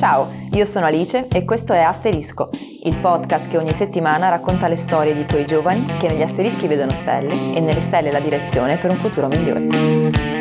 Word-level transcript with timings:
Ciao, 0.00 0.30
io 0.54 0.64
sono 0.64 0.86
Alice 0.86 1.28
e 1.30 1.44
questo 1.44 1.74
è 1.74 1.80
Asterisco, 1.80 2.48
il 2.84 2.96
podcast 2.96 3.50
che 3.50 3.58
ogni 3.58 3.74
settimana 3.74 4.30
racconta 4.30 4.66
le 4.66 4.76
storie 4.76 5.14
di 5.14 5.26
quei 5.26 5.44
giovani 5.44 5.84
che 5.98 6.08
negli 6.08 6.22
asterischi 6.22 6.66
vedono 6.66 6.94
stelle 6.94 7.34
e 7.54 7.60
nelle 7.60 7.80
stelle 7.80 8.10
la 8.10 8.18
direzione 8.18 8.78
per 8.78 8.88
un 8.88 8.96
futuro 8.96 9.28
migliore. 9.28 10.39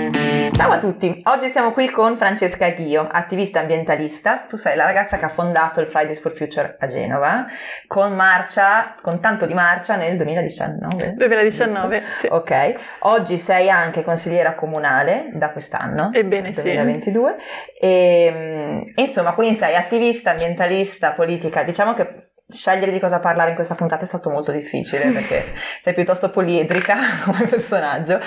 Ciao 0.59 0.71
a 0.71 0.77
tutti, 0.77 1.21
oggi 1.23 1.47
siamo 1.47 1.71
qui 1.71 1.89
con 1.89 2.17
Francesca 2.17 2.67
Ghio, 2.67 3.07
attivista 3.09 3.62
ambientalista. 3.62 4.39
Tu 4.39 4.57
sei 4.57 4.75
la 4.75 4.83
ragazza 4.83 5.15
che 5.15 5.24
ha 5.24 5.29
fondato 5.29 5.79
il 5.79 5.87
Fridays 5.87 6.19
for 6.19 6.33
Future 6.33 6.75
a 6.78 6.87
Genova, 6.87 7.46
con 7.87 8.13
marcia, 8.13 8.93
con 9.01 9.21
tanto 9.21 9.46
di 9.46 9.53
marcia 9.53 9.96
nel 9.96 10.17
2019. 10.17 11.13
2019, 11.15 11.99
giusto? 11.99 12.13
sì. 12.13 12.28
Ok, 12.29 12.75
oggi 13.03 13.37
sei 13.37 13.69
anche 13.69 14.03
consigliera 14.03 14.56
comunale 14.56 15.29
da 15.31 15.51
quest'anno. 15.51 16.09
Ebbene 16.11 16.52
2022. 16.52 17.35
sì. 17.39 17.80
E, 17.80 18.91
insomma, 18.95 19.31
quindi 19.35 19.55
sei 19.55 19.77
attivista, 19.77 20.31
ambientalista, 20.31 21.13
politica. 21.13 21.63
Diciamo 21.63 21.93
che 21.93 22.28
scegliere 22.49 22.91
di 22.91 22.99
cosa 22.99 23.20
parlare 23.20 23.49
in 23.49 23.55
questa 23.55 23.76
puntata 23.76 24.03
è 24.03 24.08
stato 24.08 24.30
molto 24.30 24.52
difficile 24.52 25.09
perché 25.13 25.53
sei 25.81 25.94
piuttosto 25.94 26.30
poliedrica 26.30 26.98
come 27.23 27.48
personaggio. 27.48 28.20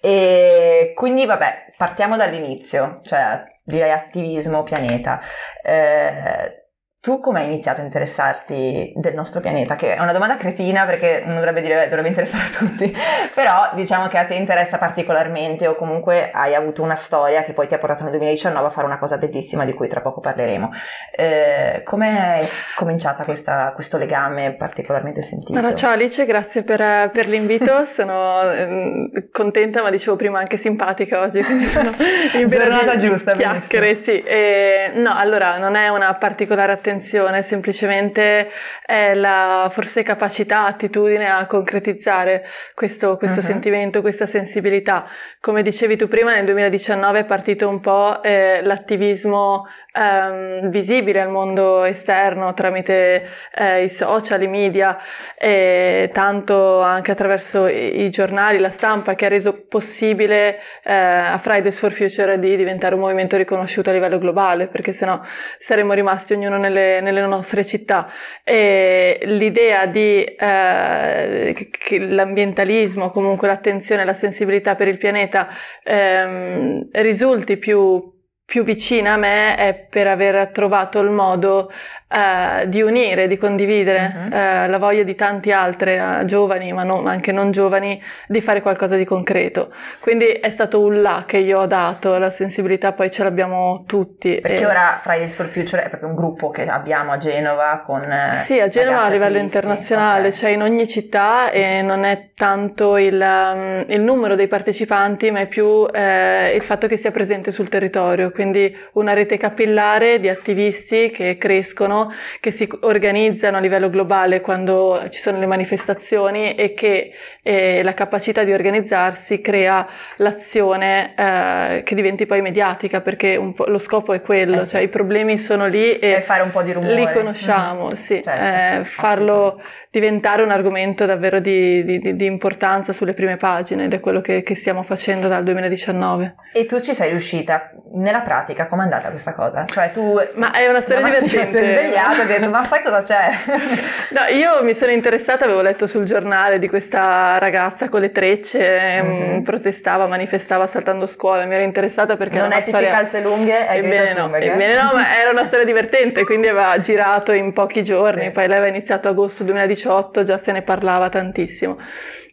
E 0.00 0.92
quindi 0.94 1.24
vabbè 1.26 1.74
partiamo 1.76 2.16
dall'inizio 2.16 3.00
cioè 3.04 3.42
direi 3.62 3.92
attivismo 3.92 4.62
pianeta. 4.62 5.20
Eh, 5.62 6.67
tu 7.08 7.20
come 7.20 7.40
hai 7.40 7.46
iniziato 7.46 7.80
a 7.80 7.84
interessarti 7.84 8.92
del 8.94 9.14
nostro 9.14 9.40
pianeta? 9.40 9.76
Che 9.76 9.94
è 9.94 9.98
una 9.98 10.12
domanda 10.12 10.36
cretina 10.36 10.84
perché 10.84 11.22
non 11.24 11.36
dovrebbe 11.36 11.62
dire 11.62 11.84
dovrebbe 11.88 12.08
interessare 12.08 12.44
a 12.44 12.58
tutti, 12.58 12.94
però 13.34 13.70
diciamo 13.72 14.08
che 14.08 14.18
a 14.18 14.26
te 14.26 14.34
interessa 14.34 14.76
particolarmente 14.76 15.66
o 15.66 15.74
comunque 15.74 16.30
hai 16.30 16.54
avuto 16.54 16.82
una 16.82 16.96
storia 16.96 17.42
che 17.44 17.54
poi 17.54 17.66
ti 17.66 17.72
ha 17.72 17.78
portato 17.78 18.02
nel 18.02 18.12
2019 18.12 18.66
a 18.66 18.68
fare 18.68 18.86
una 18.86 18.98
cosa 18.98 19.16
bellissima 19.16 19.64
di 19.64 19.72
cui 19.72 19.88
tra 19.88 20.02
poco 20.02 20.20
parleremo. 20.20 20.70
Eh, 21.10 21.80
come 21.82 22.40
è 22.40 22.48
cominciata 22.76 23.24
questa, 23.24 23.72
questo 23.74 23.96
legame 23.96 24.52
particolarmente 24.52 25.22
sentito? 25.22 25.58
Allora, 25.58 25.74
ciao 25.74 25.92
Alice, 25.92 26.26
grazie 26.26 26.62
per, 26.62 27.08
per 27.08 27.26
l'invito, 27.26 27.86
sono 27.88 28.42
eh, 28.50 29.30
contenta 29.32 29.80
ma 29.80 29.88
dicevo 29.88 30.16
prima 30.16 30.40
anche 30.40 30.58
simpatica 30.58 31.20
oggi, 31.20 31.42
quindi 31.42 31.64
sono 31.72 31.90
in 32.34 32.48
giornata 32.48 32.98
giusta. 32.98 33.32
Chiacchiere, 33.32 33.96
sì. 33.96 34.20
E, 34.20 34.90
no, 34.92 35.14
allora 35.16 35.56
non 35.56 35.74
è 35.74 35.88
una 35.88 36.12
particolare 36.12 36.72
attenzione 36.72 36.96
attenzione, 36.98 37.42
semplicemente 37.42 38.50
è 38.84 39.14
la 39.14 39.68
forse 39.72 40.02
capacità, 40.02 40.64
attitudine 40.66 41.30
a 41.30 41.46
concretizzare 41.46 42.44
questo, 42.74 43.16
questo 43.16 43.38
uh-huh. 43.38 43.46
sentimento, 43.46 44.00
questa 44.00 44.26
sensibilità. 44.26 45.08
Come 45.40 45.62
dicevi 45.62 45.96
tu 45.96 46.08
prima, 46.08 46.34
nel 46.34 46.44
2019 46.44 47.20
è 47.20 47.24
partito 47.24 47.68
un 47.68 47.80
po' 47.80 48.20
eh, 48.22 48.60
l'attivismo 48.62 49.66
ehm, 49.98 50.70
visibile 50.70 51.20
al 51.20 51.30
mondo 51.30 51.84
esterno 51.84 52.54
tramite 52.54 53.28
eh, 53.54 53.84
i 53.84 53.88
social, 53.88 54.42
i 54.42 54.46
media 54.46 54.98
e 55.36 56.10
tanto 56.12 56.80
anche 56.80 57.10
attraverso 57.10 57.66
i, 57.66 58.04
i, 58.04 58.10
giornali, 58.10 58.58
la 58.58 58.70
stampa 58.70 59.14
che 59.14 59.26
ha 59.26 59.28
reso 59.28 59.64
possibile 59.66 60.60
eh, 60.84 60.92
a 60.92 61.38
Fridays 61.38 61.78
for 61.78 61.92
Future 61.92 62.38
di 62.38 62.56
diventare 62.56 62.94
un 62.94 63.00
movimento 63.00 63.36
riconosciuto 63.36 63.90
a 63.90 63.92
livello 63.92 64.18
globale 64.18 64.68
perché 64.68 64.92
sennò 64.92 65.20
saremmo 65.58 65.92
rimasti 65.92 66.34
ognuno 66.34 66.58
nelle, 66.58 67.00
nelle 67.00 67.20
nostre 67.26 67.64
città. 67.64 68.10
E 68.44 69.20
l'idea 69.24 69.86
di 69.86 70.24
eh, 70.24 71.68
che 71.70 71.98
l'ambientalismo 71.98 73.10
comunque 73.10 73.48
l'attenzione 73.48 74.04
la 74.04 74.14
sensibilità 74.14 74.74
per 74.74 74.88
il 74.88 74.98
pianeta 74.98 75.48
ehm, 75.82 76.88
risulti 76.92 77.56
più 77.56 78.16
più 78.48 78.64
vicina 78.64 79.12
a 79.12 79.16
me 79.18 79.56
è 79.56 79.74
per 79.74 80.06
aver 80.06 80.48
trovato 80.52 81.00
il 81.00 81.10
modo 81.10 81.70
uh, 82.08 82.66
di 82.66 82.82
unire, 82.82 83.26
di 83.28 83.36
condividere 83.36 84.12
uh-huh. 84.14 84.26
uh, 84.26 84.70
la 84.70 84.78
voglia 84.78 85.02
di 85.02 85.14
tanti 85.14 85.52
altri 85.52 85.98
uh, 85.98 86.24
giovani, 86.24 86.72
ma, 86.72 86.82
non, 86.82 87.06
anche 87.06 87.32
non 87.32 87.50
giovani, 87.50 88.02
di 88.26 88.40
fare 88.40 88.62
qualcosa 88.62 88.96
di 88.96 89.04
concreto. 89.04 89.72
Quindi 90.00 90.26
è 90.26 90.50
stato 90.50 90.80
un 90.80 91.00
là 91.02 91.24
che 91.26 91.38
io 91.38 91.60
ho 91.60 91.66
dato, 91.66 92.18
la 92.18 92.30
sensibilità 92.30 92.92
poi 92.92 93.10
ce 93.10 93.22
l'abbiamo 93.22 93.84
tutti. 93.86 94.40
Perché 94.40 94.60
e... 94.60 94.66
ora 94.66 94.98
Fridays 95.00 95.34
for 95.34 95.46
Future 95.46 95.84
è 95.84 95.88
proprio 95.88 96.08
un 96.08 96.14
gruppo 96.14 96.50
che 96.50 96.66
abbiamo 96.66 97.12
a 97.12 97.16
Genova 97.16 97.82
con... 97.84 98.32
Sì, 98.34 98.60
a 98.60 98.68
Genova 98.68 99.04
a 99.04 99.08
livello 99.08 99.38
internazionale, 99.38 100.28
okay. 100.28 100.38
cioè 100.38 100.50
in 100.50 100.62
ogni 100.62 100.86
città 100.86 101.50
e 101.50 101.82
non 101.82 102.04
è 102.04 102.30
tanto 102.34 102.96
il, 102.96 103.20
um, 103.20 103.84
il 103.88 104.00
numero 104.00 104.34
dei 104.34 104.48
partecipanti, 104.48 105.30
ma 105.30 105.40
è 105.40 105.46
più 105.46 105.86
eh, 105.92 106.54
il 106.54 106.62
fatto 106.62 106.86
che 106.86 106.96
sia 106.96 107.10
presente 107.10 107.50
sul 107.50 107.68
territorio, 107.68 108.30
quindi 108.30 108.74
una 108.92 109.12
rete 109.12 109.36
capillare 109.36 110.20
di 110.20 110.28
attivisti 110.28 111.10
che 111.10 111.36
crescono 111.36 111.97
che 112.40 112.50
si 112.50 112.68
organizzano 112.80 113.56
a 113.56 113.60
livello 113.60 113.90
globale 113.90 114.40
quando 114.40 115.02
ci 115.10 115.20
sono 115.20 115.38
le 115.38 115.46
manifestazioni 115.46 116.54
e 116.54 116.74
che 116.74 117.12
eh, 117.42 117.82
la 117.82 117.94
capacità 117.94 118.44
di 118.44 118.52
organizzarsi 118.52 119.40
crea 119.40 119.86
l'azione 120.16 121.14
eh, 121.16 121.82
che 121.82 121.94
diventi 121.94 122.26
poi 122.26 122.42
mediatica 122.42 123.00
perché 123.00 123.36
lo 123.36 123.78
scopo 123.78 124.12
è 124.12 124.20
quello, 124.20 124.60
eh 124.60 124.64
sì. 124.64 124.70
cioè 124.70 124.80
i 124.82 124.88
problemi 124.88 125.38
sono 125.38 125.66
lì 125.66 125.98
e, 125.98 126.12
e 126.12 126.20
fare 126.20 126.42
un 126.42 126.50
po' 126.50 126.62
di 126.62 126.72
rumore. 126.72 126.94
Li 126.94 127.10
conosciamo, 127.12 127.86
mm-hmm. 127.86 127.94
sì, 127.94 128.22
certo, 128.22 128.80
eh, 128.80 128.84
farlo 128.84 129.60
diventare 129.90 130.42
un 130.42 130.50
argomento 130.50 131.06
davvero 131.06 131.40
di, 131.40 131.82
di, 131.84 132.14
di, 132.14 132.26
importanza 132.26 132.92
sulle 132.92 133.14
prime 133.14 133.36
pagine 133.38 133.84
ed 133.84 133.94
è 133.94 134.00
quello 134.00 134.20
che, 134.20 134.42
che, 134.42 134.54
stiamo 134.54 134.82
facendo 134.82 135.28
dal 135.28 135.42
2019. 135.44 136.34
E 136.52 136.66
tu 136.66 136.80
ci 136.80 136.94
sei 136.94 137.10
riuscita? 137.10 137.70
Nella 137.94 138.20
pratica 138.20 138.66
com'è 138.66 138.82
andata 138.82 139.08
questa 139.08 139.34
cosa? 139.34 139.64
Cioè 139.64 139.90
tu... 139.90 140.20
Ma 140.34 140.52
è 140.52 140.68
una 140.68 140.82
storia 140.82 141.04
divertente. 141.04 141.87
Svegliata 141.88 142.22
e 142.22 142.26
detto 142.26 142.50
ma 142.50 142.64
sai 142.64 142.82
cosa 142.82 143.02
c'è? 143.02 143.30
no, 144.10 144.34
io 144.34 144.62
mi 144.62 144.74
sono 144.74 144.92
interessata, 144.92 145.44
avevo 145.44 145.60
letto 145.60 145.86
sul 145.86 146.04
giornale 146.04 146.58
di 146.58 146.68
questa 146.68 147.38
ragazza 147.38 147.88
con 147.88 148.00
le 148.00 148.10
trecce, 148.10 149.02
mm-hmm. 149.02 149.42
protestava, 149.42 150.06
manifestava 150.06 150.66
saltando 150.66 151.06
scuola, 151.06 151.44
mi 151.44 151.54
ero 151.54 151.64
interessata 151.64 152.16
perché 152.16 152.38
non 152.38 152.52
è 152.52 152.62
storia... 152.62 152.90
calze 152.90 153.20
lunghe, 153.20 153.66
è 153.66 153.76
ebbene 153.76 154.14
no, 154.14 154.34
ebbene 154.34 154.74
no, 154.74 154.90
ma 154.94 155.18
era 155.18 155.30
una 155.30 155.44
storia 155.44 155.64
divertente, 155.64 156.24
quindi 156.24 156.48
aveva 156.48 156.80
girato 156.80 157.32
in 157.32 157.52
pochi 157.52 157.84
giorni, 157.84 158.24
sì. 158.24 158.30
poi 158.30 158.46
lei 158.46 158.56
aveva 158.56 158.74
iniziato 158.74 159.08
agosto 159.08 159.44
2019 159.44 159.66
2018 159.68 160.24
già 160.24 160.38
se 160.38 160.52
ne 160.52 160.62
parlava 160.62 161.08
tantissimo. 161.08 161.78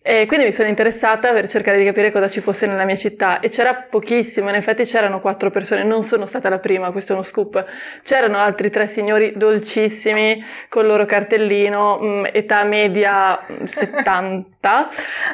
E 0.07 0.27
quindi 0.27 0.45
mi 0.45 0.51
sono 0.51 0.67
interessata 0.67 1.31
per 1.31 1.47
cercare 1.47 1.79
di 1.79 1.83
capire 1.83 2.11
cosa 2.11 2.29
ci 2.29 2.39
fosse 2.39 2.67
nella 2.67 2.85
mia 2.85 2.95
città 2.95 3.39
e 3.39 3.49
c'era 3.49 3.73
pochissimo, 3.73 4.49
in 4.49 4.53
effetti 4.53 4.83
c'erano 4.83 5.19
quattro 5.19 5.49
persone, 5.49 5.83
non 5.83 6.03
sono 6.03 6.27
stata 6.27 6.47
la 6.47 6.59
prima, 6.59 6.91
questo 6.91 7.13
è 7.13 7.16
uno 7.16 7.23
scoop. 7.25 7.66
C'erano 8.03 8.38
altri 8.38 8.69
tre 8.69 8.88
signori 8.88 9.33
dolcissimi 9.35 10.45
con 10.69 10.83
il 10.83 10.89
loro 10.89 11.05
cartellino, 11.05 11.99
mm, 11.99 12.25
età 12.33 12.63
media 12.66 13.43
70 13.63 14.45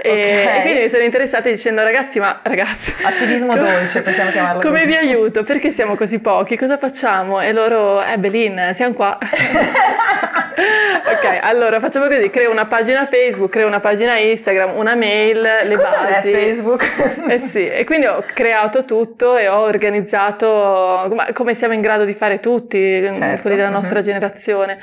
e, 0.01 0.09
okay. 0.09 0.57
e, 0.57 0.61
quindi 0.61 0.79
mi 0.81 0.89
sono 0.89 1.03
interessata 1.03 1.49
dicendo 1.49 1.83
ragazzi, 1.83 2.19
ma 2.19 2.39
ragazzi... 2.43 2.93
Attivismo 3.01 3.55
come, 3.55 3.71
dolce, 3.71 4.01
possiamo 4.01 4.31
chiamarlo 4.31 4.61
Come 4.61 4.79
così. 4.79 4.91
vi 4.91 4.95
aiuto? 4.95 5.43
Perché 5.43 5.71
siamo 5.71 5.95
così 5.95 6.19
pochi? 6.19 6.57
Cosa 6.57 6.77
facciamo? 6.77 7.39
E 7.41 7.51
loro, 7.53 8.03
eh 8.03 8.17
Belin, 8.17 8.71
siamo 8.73 8.93
qua. 8.93 9.17
ok, 10.61 11.39
allora 11.41 11.79
facciamo 11.79 12.07
così, 12.07 12.29
creo 12.29 12.51
una 12.51 12.65
pagina 12.65 13.07
Facebook, 13.07 13.51
creo 13.51 13.67
una 13.67 13.79
pagina 13.79 14.17
Instagram, 14.17 14.75
una 14.75 14.95
mail, 14.95 15.41
le 15.41 15.75
Cosa 15.75 16.01
basi. 16.01 16.31
Facebook? 16.31 16.85
eh 17.27 17.39
sì, 17.39 17.67
e 17.67 17.83
quindi 17.83 18.05
ho 18.05 18.23
creato 18.33 18.85
tutto 18.85 19.37
e 19.37 19.47
ho 19.47 19.59
organizzato 19.59 21.09
come 21.33 21.55
siamo 21.55 21.73
in 21.73 21.81
grado 21.81 22.05
di 22.05 22.13
fare 22.13 22.39
tutti, 22.39 23.01
certo. 23.13 23.41
quelli 23.41 23.55
della 23.55 23.69
nostra 23.69 23.99
uh-huh. 23.99 24.05
generazione. 24.05 24.79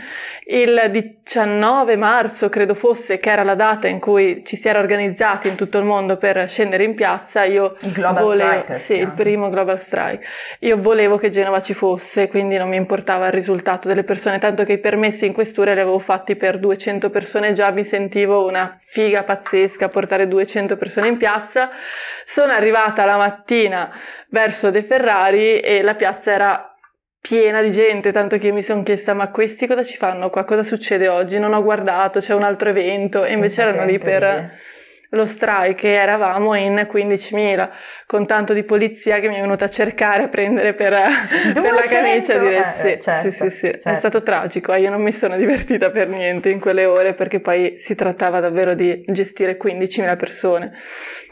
Il 0.51 0.89
19 0.91 1.97
marzo, 1.97 2.49
credo 2.49 2.75
fosse, 2.75 3.19
che 3.19 3.31
era 3.31 3.43
la 3.43 3.55
data 3.55 3.87
in 3.87 3.99
cui 4.01 4.43
ci 4.47 4.57
si 4.57 4.67
era 4.67 4.79
organizzati 4.79 5.47
in 5.47 5.57
tutto 5.57 5.77
il 5.77 5.85
mondo 5.85 6.17
per 6.17 6.49
scendere 6.49 6.85
in 6.85 6.95
piazza, 6.95 7.45
io 7.45 7.77
il 7.81 7.93
Global 7.93 8.23
volevo, 8.23 8.51
Strike. 8.51 8.75
Sì, 8.75 8.95
il 8.95 9.13
primo 9.13 9.51
Global 9.51 9.79
Strike. 9.79 10.25
Io 10.61 10.79
volevo 10.81 11.19
che 11.19 11.29
Genova 11.29 11.61
ci 11.61 11.75
fosse, 11.75 12.29
quindi 12.29 12.57
non 12.57 12.71
mi 12.71 12.77
importava 12.77 13.27
il 13.27 13.33
risultato 13.33 13.89
delle 13.89 14.05
persone, 14.05 14.39
tanto 14.39 14.65
che 14.65 14.73
i 14.73 14.79
permessi 14.79 15.27
in 15.27 15.35
questura 15.35 15.75
li 15.75 15.81
avevo 15.81 15.99
fatti 15.99 16.35
per 16.35 16.59
200 16.59 17.11
persone, 17.11 17.53
già 17.53 17.71
mi 17.71 17.85
sentivo 17.85 18.47
una 18.47 18.81
figa 18.87 19.25
pazzesca 19.25 19.91
portare 19.91 20.29
200 20.29 20.79
persone 20.79 21.09
in 21.09 21.19
piazza. 21.19 21.69
Sono 22.25 22.53
arrivata 22.53 23.05
la 23.05 23.19
mattina 23.19 23.95
verso 24.31 24.71
De 24.71 24.83
Ferrari 24.83 25.61
e 25.61 25.83
la 25.83 25.95
piazza 25.95 26.33
era 26.33 26.68
piena 27.21 27.63
di 27.63 27.71
gente, 27.71 28.13
tanto 28.13 28.39
che 28.39 28.53
mi 28.53 28.63
sono 28.63 28.83
chiesta 28.83 29.15
ma 29.15 29.31
questi 29.31 29.67
cosa 29.67 29.85
ci 29.85 29.97
fanno 29.97 30.31
qua? 30.31 30.45
Cosa 30.45 30.63
succede 30.63 31.09
oggi? 31.09 31.39
Non 31.39 31.53
ho 31.53 31.63
guardato, 31.63 32.21
c'è 32.21 32.35
un 32.35 32.43
altro 32.43 32.69
evento 32.71 33.25
e 33.25 33.33
invece 33.33 33.63
erano 33.63 33.85
lì 33.85 33.99
per 33.99 34.53
lo 35.11 35.25
strike 35.25 35.95
eravamo 35.95 36.55
in 36.55 36.87
15.000 36.91 37.71
con 38.07 38.27
tanto 38.27 38.53
di 38.53 38.63
polizia 38.63 39.21
che 39.21 39.29
mi 39.29 39.37
è 39.37 39.41
venuta 39.41 39.65
a 39.65 39.71
cercare 39.71 40.25
a 40.25 40.29
prendere 40.29 40.75
per, 40.75 40.93
per 41.55 41.73
la 41.73 41.83
camicia 41.83 42.37
di 42.37 42.49
dire, 42.49 42.65
sì, 42.73 42.87
eh, 42.89 42.99
certo, 42.99 43.31
sì, 43.31 43.37
sì, 43.37 43.51
sì, 43.51 43.67
certo. 43.67 43.89
è 43.89 43.97
stato 43.97 44.23
tragico 44.23 44.73
eh, 44.75 44.81
io 44.81 44.91
non 44.91 45.01
mi 45.01 45.13
sono 45.13 45.37
divertita 45.37 45.91
per 45.91 46.09
niente 46.09 46.51
in 46.51 46.61
quelle 46.61 46.85
ore 46.85 47.15
perché 47.15 47.41
poi 47.41 47.77
si 47.79 47.95
trattava 47.95 48.41
davvero 48.41 48.75
di 48.75 49.03
gestire 49.07 49.57
15.000 49.57 50.17
persone. 50.17 50.73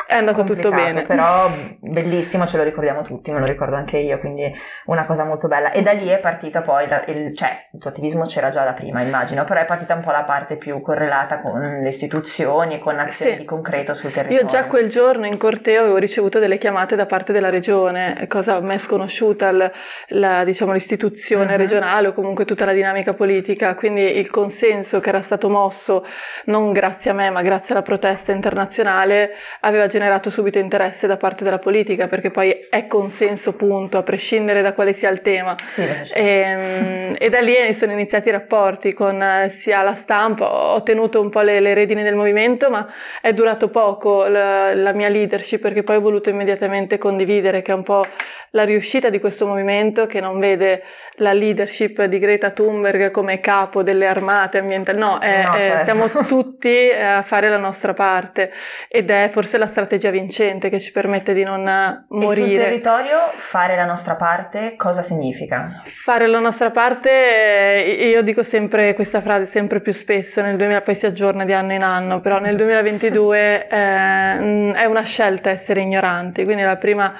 È 0.07 0.15
andato 0.15 0.45
tutto 0.45 0.71
bene. 0.71 1.03
però 1.03 1.51
bellissimo 1.81 2.47
ce 2.47 2.59
lo 2.59 2.63
ricordiamo 2.63 3.03
tutti 3.03 3.33
me 3.33 3.41
lo 3.41 3.47
ricordo 3.47 3.75
anche 3.75 3.99
io 3.99 4.21
quindi 4.21 4.51
una 4.87 5.05
cosa 5.05 5.25
molto 5.25 5.49
bella. 5.49 5.71
E 5.73 5.83
da 5.83 5.93
lì 5.93 6.07
è 6.09 6.19
partita 6.19 6.63
poi 6.63 6.89
la, 6.89 7.05
il, 7.07 7.37
cioè 7.37 7.69
il 7.73 7.81
tuo 7.81 7.91
attivismo 7.91 8.25
c'era 8.25 8.51
già 8.51 8.65
da 8.65 8.73
prima 8.73 9.03
immagino 9.03 9.45
però 9.45 9.61
è 9.61 9.67
partita 9.67 9.95
un 9.95 10.03
po' 10.03 10.13
la 10.13 10.23
parte 10.23 10.57
più 10.57 10.81
correlata 10.81 11.41
con 11.41 11.81
le 11.83 11.89
istituzioni 11.89 12.79
con 12.79 12.99
azioni 12.99 13.33
sì. 13.33 13.39
di 13.39 13.45
concreto 13.45 13.66
sul 13.95 14.11
territorio. 14.11 14.43
Io 14.43 14.47
già 14.47 14.65
quel 14.67 14.89
giorno 14.89 15.27
in 15.27 15.37
corteo 15.37 15.83
avevo 15.83 15.97
ricevuto 15.97 16.39
delle 16.39 16.59
chiamate 16.59 16.97
da 16.97 17.07
parte 17.07 17.33
della 17.33 17.51
regione, 17.51 18.27
cosa 18.29 18.57
a 18.57 18.61
me 18.61 18.79
sconosciuta, 18.79 19.51
la, 19.53 19.71
la, 20.09 20.45
diciamo, 20.45 20.73
l'istituzione 20.73 21.53
uh-huh. 21.53 21.59
regionale 21.59 22.09
o 22.09 22.13
comunque 22.13 22.45
tutta 22.45 22.65
la 22.65 22.73
dinamica 22.73 23.15
politica, 23.15 23.75
quindi 23.75 24.17
il 24.17 24.31
consenso 24.31 25.01
che 25.01 25.09
era 25.09 25.23
stato 25.23 25.49
mosso 25.49 26.07
non 26.47 26.73
grazie 26.73 27.11
a 27.11 27.15
me 27.15 27.31
ma 27.31 27.43
grazie 27.43 27.75
alla 27.75 27.83
protesta 27.83 28.33
internazionale 28.33 29.33
aveva 29.61 29.87
generato 29.87 30.31
subito 30.31 30.59
interesse 30.59 31.07
da 31.07 31.17
parte 31.17 31.45
della 31.45 31.59
politica 31.59 32.09
perché 32.09 32.31
poi 32.31 32.67
è 32.71 32.87
consenso 32.87 33.55
punto, 33.55 33.99
a 33.99 34.03
prescindere 34.03 34.63
da 34.63 34.73
quale 34.73 34.93
sia 34.93 35.11
il 35.11 35.23
tema. 35.23 35.57
Sì, 35.67 35.83
e, 35.83 36.23
ehm, 36.23 37.15
e, 37.19 37.29
da 37.29 37.41
lì 37.41 37.73
sono 37.75 37.93
iniziati 37.93 38.29
i 38.29 38.33
rapporti 38.33 38.93
con 38.93 39.21
eh, 39.23 39.49
sia 39.51 39.83
la 39.83 39.95
stampa, 39.95 40.53
ho 40.53 40.83
tenuto 40.83 41.21
un 41.21 41.31
po' 41.31 41.41
le, 41.41 41.61
le 41.61 41.75
redini 41.75 42.03
del 42.03 42.15
movimento 42.15 42.71
ma 42.71 42.87
è 43.21 43.33
durato 43.33 43.56
poco 43.69 44.27
la, 44.27 44.75
la, 44.75 44.93
mia 44.93 45.09
leadership 45.09 45.61
perché 45.61 45.83
poi 45.83 45.97
ho 45.97 46.01
voluto 46.01 46.31
immediatamente 46.31 46.99
condividere 46.99 47.63
che 47.63 47.73
è 47.73 47.75
un 47.75 47.83
po' 47.83 48.05
la 48.51 48.65
riuscita 48.65 49.11
di 49.11 49.19
questo 49.19 49.47
movimento 49.47 50.07
che 50.07 50.21
non 50.21 50.39
vede 50.39 50.83
la 51.17 51.33
leadership 51.33 52.05
di 52.05 52.19
Greta 52.19 52.51
Thunberg 52.51 53.11
come 53.11 53.41
capo 53.41 53.83
delle 53.83 54.07
armate 54.07 54.59
ambientali, 54.59 54.99
no, 54.99 55.19
è, 55.19 55.45
no 55.45 55.55
certo. 55.55 55.81
è, 55.81 55.85
siamo 55.85 56.09
tutti 56.27 56.91
a 56.91 57.23
fare 57.23 57.49
la 57.49 57.59
nostra 57.59 57.95
parte 57.95 58.53
ed 58.89 59.11
è 59.11 59.29
forse 59.31 59.59
la 59.59 59.67
strategia 59.67 60.11
vincente 60.11 60.69
che 60.69 60.81
ci 60.81 60.93
permette 60.93 61.35
di 61.35 61.45
non 61.45 62.05
morire. 62.09 62.47
E 62.47 62.55
sul 62.55 62.57
territorio 62.57 63.19
fare 63.35 63.77
la 63.77 63.85
nostra 63.85 64.15
parte 64.15 64.75
cosa 64.77 65.03
significa? 65.03 65.83
Fare 65.85 66.27
la 66.27 66.39
nostra 66.39 66.71
parte, 66.71 67.11
io 67.11 68.23
dico 68.23 68.43
sempre 68.43 68.95
questa 68.95 69.21
frase 69.21 69.47
sempre 69.47 69.81
più 69.81 69.93
spesso, 69.93 70.43
nel 70.43 70.57
2000 70.57 70.81
poi 70.83 70.95
si 70.95 71.07
aggiorna 71.07 71.45
di 71.45 71.53
anno 71.53 71.73
in 71.73 71.83
anno, 71.83 72.21
però 72.21 72.39
nel 72.39 72.57
2022 72.57 73.69
eh, 73.69 74.73
è 74.73 74.85
una 74.85 75.03
scelta 75.03 75.51
essere 75.51 75.81
ignoranti, 75.81 76.45
quindi 76.45 76.63
la 76.63 76.77
prima 76.77 77.15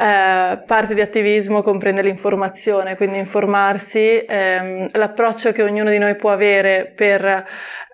eh, 0.00 0.62
parte 0.64 0.94
di 0.94 1.02
attivismo 1.02 1.60
comprende 1.60 2.00
l'informazione, 2.00 2.96
quindi 2.96 3.18
informarsi, 3.18 4.24
ehm, 4.26 4.88
l'approccio 4.92 5.52
che 5.52 5.62
ognuno 5.62 5.90
di 5.90 5.98
noi 5.98 6.16
può 6.16 6.30
avere 6.30 6.90
per 6.96 7.22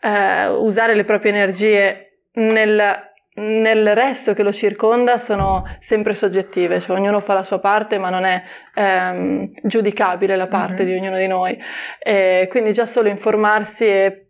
eh, 0.00 0.46
usare 0.46 0.94
le 0.94 1.02
proprie 1.02 1.32
energie 1.32 2.20
nel 2.34 3.04
nel 3.36 3.94
resto 3.94 4.32
che 4.32 4.42
lo 4.42 4.52
circonda 4.52 5.18
sono 5.18 5.66
sempre 5.78 6.14
soggettive, 6.14 6.80
cioè 6.80 6.96
ognuno 6.96 7.20
fa 7.20 7.34
la 7.34 7.42
sua 7.42 7.58
parte 7.58 7.98
ma 7.98 8.08
non 8.08 8.24
è 8.24 8.42
ehm, 8.74 9.50
giudicabile 9.62 10.36
la 10.36 10.46
parte 10.46 10.84
mm-hmm. 10.84 10.92
di 10.92 10.98
ognuno 10.98 11.16
di 11.18 11.26
noi. 11.26 11.58
E 11.98 12.46
quindi 12.48 12.72
già 12.72 12.86
solo 12.86 13.08
informarsi 13.08 13.84
e 13.84 14.26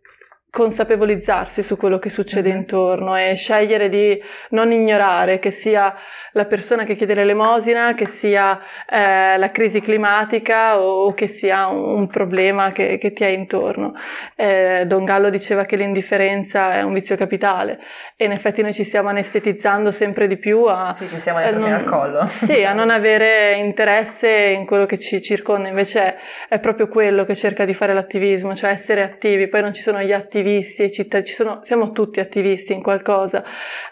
consapevolizzarsi 0.50 1.62
su 1.62 1.76
quello 1.76 1.98
che 1.98 2.08
succede 2.08 2.48
mm-hmm. 2.48 2.58
intorno 2.58 3.14
e 3.16 3.34
scegliere 3.34 3.88
di 3.88 4.20
non 4.50 4.72
ignorare 4.72 5.38
che 5.38 5.50
sia 5.50 5.94
la 6.36 6.44
persona 6.44 6.84
che 6.84 6.96
chiede 6.96 7.14
l'elemosina, 7.14 7.94
che 7.94 8.06
sia 8.06 8.60
eh, 8.88 9.38
la 9.38 9.50
crisi 9.50 9.80
climatica 9.80 10.78
o, 10.78 11.14
che 11.14 11.28
sia 11.28 11.66
un, 11.68 12.00
un 12.00 12.06
problema 12.08 12.72
che, 12.72 12.98
che, 12.98 13.12
ti 13.12 13.24
è 13.24 13.28
intorno. 13.28 13.94
Eh, 14.36 14.84
Don 14.86 15.04
Gallo 15.04 15.30
diceva 15.30 15.64
che 15.64 15.76
l'indifferenza 15.76 16.74
è 16.74 16.82
un 16.82 16.92
vizio 16.92 17.16
capitale 17.16 17.80
e 18.16 18.26
in 18.26 18.32
effetti 18.32 18.60
noi 18.60 18.74
ci 18.74 18.84
stiamo 18.84 19.08
anestetizzando 19.08 19.90
sempre 19.90 20.26
di 20.26 20.36
più 20.36 20.64
a... 20.64 20.94
Sì, 20.96 21.08
ci 21.08 21.18
siamo 21.18 21.38
dentro 21.38 21.62
fino 21.62 21.74
al 21.74 21.84
collo. 21.84 22.26
Sì, 22.26 22.64
a 22.64 22.74
non 22.74 22.90
avere 22.90 23.54
interesse 23.54 24.28
in 24.56 24.66
quello 24.66 24.84
che 24.84 24.98
ci 24.98 25.22
circonda, 25.22 25.68
invece 25.68 26.00
è, 26.00 26.16
è, 26.48 26.60
proprio 26.60 26.88
quello 26.88 27.24
che 27.24 27.34
cerca 27.34 27.64
di 27.64 27.72
fare 27.72 27.94
l'attivismo, 27.94 28.54
cioè 28.54 28.70
essere 28.70 29.02
attivi, 29.02 29.48
poi 29.48 29.62
non 29.62 29.72
ci 29.72 29.80
sono 29.82 30.02
gli 30.02 30.12
attivisti 30.12 30.82
e 30.82 30.84
i 30.86 30.92
cittadini, 30.92 31.60
siamo 31.62 31.92
tutti 31.92 32.20
attivisti 32.20 32.74
in 32.74 32.82
qualcosa, 32.82 33.42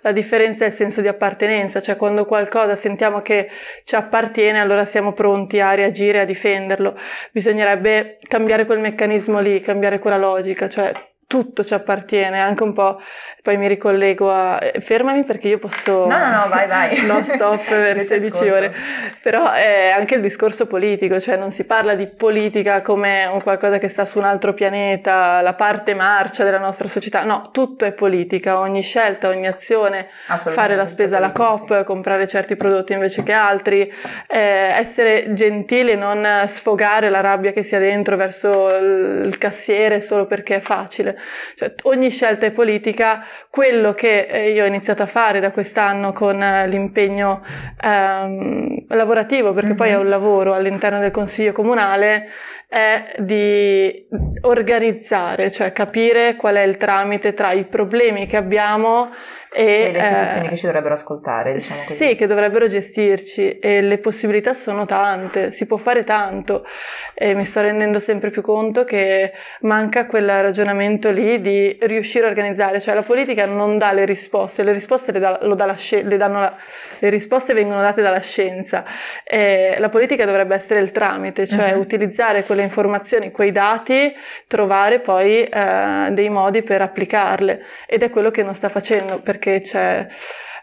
la 0.02 0.12
differenza 0.12 0.64
è 0.64 0.68
il 0.68 0.74
senso 0.74 1.00
di 1.00 1.08
appartenenza, 1.08 1.80
cioè 1.80 1.96
quando 1.96 2.26
qualcosa 2.34 2.74
sentiamo 2.74 3.22
che 3.22 3.48
ci 3.84 3.94
appartiene, 3.94 4.58
allora 4.58 4.84
siamo 4.84 5.12
pronti 5.12 5.60
a 5.60 5.74
reagire, 5.74 6.20
a 6.20 6.24
difenderlo. 6.24 6.98
Bisognerebbe 7.30 8.18
cambiare 8.26 8.66
quel 8.66 8.80
meccanismo 8.80 9.38
lì, 9.38 9.60
cambiare 9.60 10.00
quella 10.00 10.16
logica, 10.16 10.68
cioè 10.68 10.92
tutto 11.28 11.64
ci 11.64 11.74
appartiene, 11.74 12.40
anche 12.40 12.64
un 12.64 12.72
po', 12.72 13.00
poi 13.44 13.58
mi 13.58 13.68
ricollego 13.68 14.32
a... 14.32 14.58
fermami 14.80 15.22
perché 15.22 15.48
io 15.48 15.58
posso... 15.58 16.06
No, 16.06 16.16
no, 16.16 16.30
no, 16.30 16.48
vai, 16.48 16.66
vai. 16.66 17.04
non 17.04 17.22
stop 17.24 17.62
per 17.68 18.00
16 18.00 18.48
ore, 18.48 18.74
però 19.20 19.52
è 19.52 19.90
anche 19.94 20.14
il 20.14 20.22
discorso 20.22 20.66
politico, 20.66 21.20
cioè 21.20 21.36
non 21.36 21.52
si 21.52 21.66
parla 21.66 21.94
di 21.94 22.06
politica 22.06 22.80
come 22.80 23.26
un 23.26 23.42
qualcosa 23.42 23.76
che 23.76 23.88
sta 23.88 24.06
su 24.06 24.16
un 24.16 24.24
altro 24.24 24.54
pianeta, 24.54 25.42
la 25.42 25.52
parte 25.52 25.92
marcia 25.92 26.42
della 26.42 26.56
nostra 26.58 26.88
società, 26.88 27.22
no, 27.24 27.50
tutto 27.52 27.84
è 27.84 27.92
politica, 27.92 28.58
ogni 28.58 28.80
scelta, 28.80 29.28
ogni 29.28 29.46
azione, 29.46 30.08
fare 30.24 30.74
la 30.74 30.86
spesa 30.86 31.18
alla 31.18 31.32
COP, 31.32 31.76
sì. 31.76 31.84
comprare 31.84 32.26
certi 32.26 32.56
prodotti 32.56 32.94
invece 32.94 33.22
che 33.24 33.32
altri, 33.32 33.92
eh, 34.26 34.38
essere 34.38 35.34
gentili, 35.34 35.96
non 35.96 36.26
sfogare 36.46 37.10
la 37.10 37.20
rabbia 37.20 37.52
che 37.52 37.62
si 37.62 37.76
ha 37.76 37.78
dentro 37.78 38.16
verso 38.16 38.74
il 38.74 39.36
cassiere 39.36 40.00
solo 40.00 40.24
perché 40.24 40.56
è 40.56 40.60
facile. 40.60 41.18
Cioè, 41.56 41.74
ogni 41.82 42.08
scelta 42.08 42.46
è 42.46 42.50
politica, 42.50 43.22
quello 43.50 43.94
che 43.94 44.26
eh, 44.28 44.50
io 44.50 44.64
ho 44.64 44.66
iniziato 44.66 45.02
a 45.02 45.06
fare 45.06 45.40
da 45.40 45.52
quest'anno 45.52 46.12
con 46.12 46.42
eh, 46.42 46.66
l'impegno 46.66 47.42
ehm, 47.80 48.86
lavorativo, 48.88 49.52
perché 49.52 49.68
mm-hmm. 49.68 49.76
poi 49.76 49.88
è 49.90 49.96
un 49.96 50.08
lavoro 50.08 50.54
all'interno 50.54 50.98
del 50.98 51.10
Consiglio 51.10 51.52
Comunale, 51.52 52.28
è 52.68 53.14
di 53.18 54.06
organizzare, 54.42 55.52
cioè 55.52 55.72
capire 55.72 56.34
qual 56.34 56.56
è 56.56 56.62
il 56.62 56.76
tramite 56.76 57.32
tra 57.32 57.52
i 57.52 57.64
problemi 57.64 58.26
che 58.26 58.36
abbiamo 58.36 59.10
e, 59.54 59.92
le 59.92 59.98
istituzioni 59.98 60.46
eh, 60.46 60.48
che 60.48 60.56
ci 60.56 60.66
dovrebbero 60.66 60.94
ascoltare, 60.94 61.52
diciamo 61.52 61.80
così. 61.80 61.94
Sì, 61.94 62.14
che 62.16 62.26
dovrebbero 62.26 62.68
gestirci. 62.68 63.58
E 63.58 63.80
le 63.80 63.98
possibilità 63.98 64.52
sono 64.54 64.84
tante, 64.84 65.52
si 65.52 65.66
può 65.66 65.76
fare 65.76 66.02
tanto. 66.02 66.66
E 67.14 67.34
mi 67.34 67.44
sto 67.44 67.60
rendendo 67.60 68.00
sempre 68.00 68.30
più 68.30 68.42
conto 68.42 68.84
che 68.84 69.32
manca 69.60 70.06
quel 70.06 70.42
ragionamento 70.42 71.12
lì 71.12 71.40
di 71.40 71.78
riuscire 71.82 72.26
a 72.26 72.28
organizzare, 72.28 72.80
cioè 72.80 72.92
la 72.92 73.02
politica 73.02 73.46
non 73.46 73.78
dà 73.78 73.92
le 73.92 74.04
risposte, 74.04 74.64
le 74.64 74.72
risposte 74.72 75.12
le, 75.12 75.20
dà, 75.20 75.38
dà 75.40 75.64
la, 75.64 75.76
le, 76.02 76.16
la, 76.16 76.56
le 76.98 77.08
risposte 77.10 77.54
vengono 77.54 77.80
date 77.82 78.02
dalla 78.02 78.18
scienza, 78.18 78.84
e 79.22 79.76
la 79.78 79.88
politica 79.90 80.24
dovrebbe 80.24 80.56
essere 80.56 80.80
il 80.80 80.90
tramite, 80.90 81.46
cioè 81.46 81.74
uh-huh. 81.74 81.80
utilizzare 81.80 82.42
quelle 82.42 82.62
informazioni, 82.62 83.30
quei 83.30 83.52
dati, 83.52 84.12
trovare 84.48 84.98
poi 84.98 85.44
eh, 85.44 86.08
dei 86.10 86.28
modi 86.30 86.62
per 86.62 86.82
applicarle. 86.82 87.62
Ed 87.86 88.02
è 88.02 88.10
quello 88.10 88.32
che 88.32 88.42
non 88.42 88.54
sta 88.54 88.68
facendo 88.68 89.20
perché 89.20 89.43
perché 89.44 89.60
c'è 89.60 90.06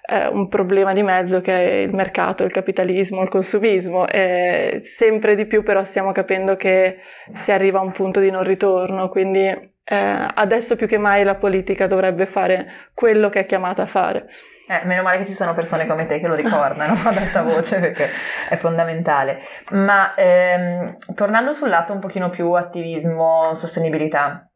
eh, 0.08 0.28
un 0.28 0.48
problema 0.48 0.94
di 0.94 1.04
mezzo 1.04 1.42
che 1.42 1.54
è 1.54 1.74
il 1.84 1.94
mercato, 1.94 2.44
il 2.44 2.52
capitalismo, 2.52 3.22
il 3.22 3.30
consumismo 3.30 4.08
e 4.08 4.82
sempre 4.84 5.36
di 5.36 5.46
più 5.46 5.62
però 5.62 5.84
stiamo 5.84 6.12
capendo 6.12 6.56
che 6.56 6.98
si 7.36 7.52
arriva 7.52 7.80
a 7.80 7.84
un 7.84 7.92
punto 7.92 8.20
di 8.20 8.32
non 8.32 8.44
ritorno, 8.44 9.10
quindi 9.10 9.48
eh, 9.84 10.26
adesso 10.34 10.76
più 10.76 10.88
che 10.88 10.98
mai 10.98 11.24
la 11.24 11.36
politica 11.36 11.86
dovrebbe 11.86 12.26
fare 12.26 12.90
quello 12.94 13.30
che 13.30 13.42
è 13.42 13.46
chiamata 13.46 13.84
a 13.84 13.88
fare. 13.88 14.28
Eh, 14.68 14.86
meno 14.86 15.04
male 15.04 15.18
che 15.18 15.26
ci 15.26 15.34
sono 15.34 15.54
persone 15.54 15.86
come 15.86 16.06
te 16.06 16.22
che 16.22 16.28
lo 16.28 16.36
ricordano 16.36 16.94
ad 17.04 17.18
alta 17.18 17.42
voce 17.42 17.80
perché 17.80 18.10
è 18.50 18.56
fondamentale. 18.56 19.42
Ma 19.72 20.16
ehm, 20.16 20.96
tornando 21.14 21.52
sul 21.52 21.70
lato 21.70 21.92
un 21.94 22.00
pochino 22.00 22.30
più 22.30 22.52
attivismo, 22.54 23.54
sostenibilità, 23.54 24.50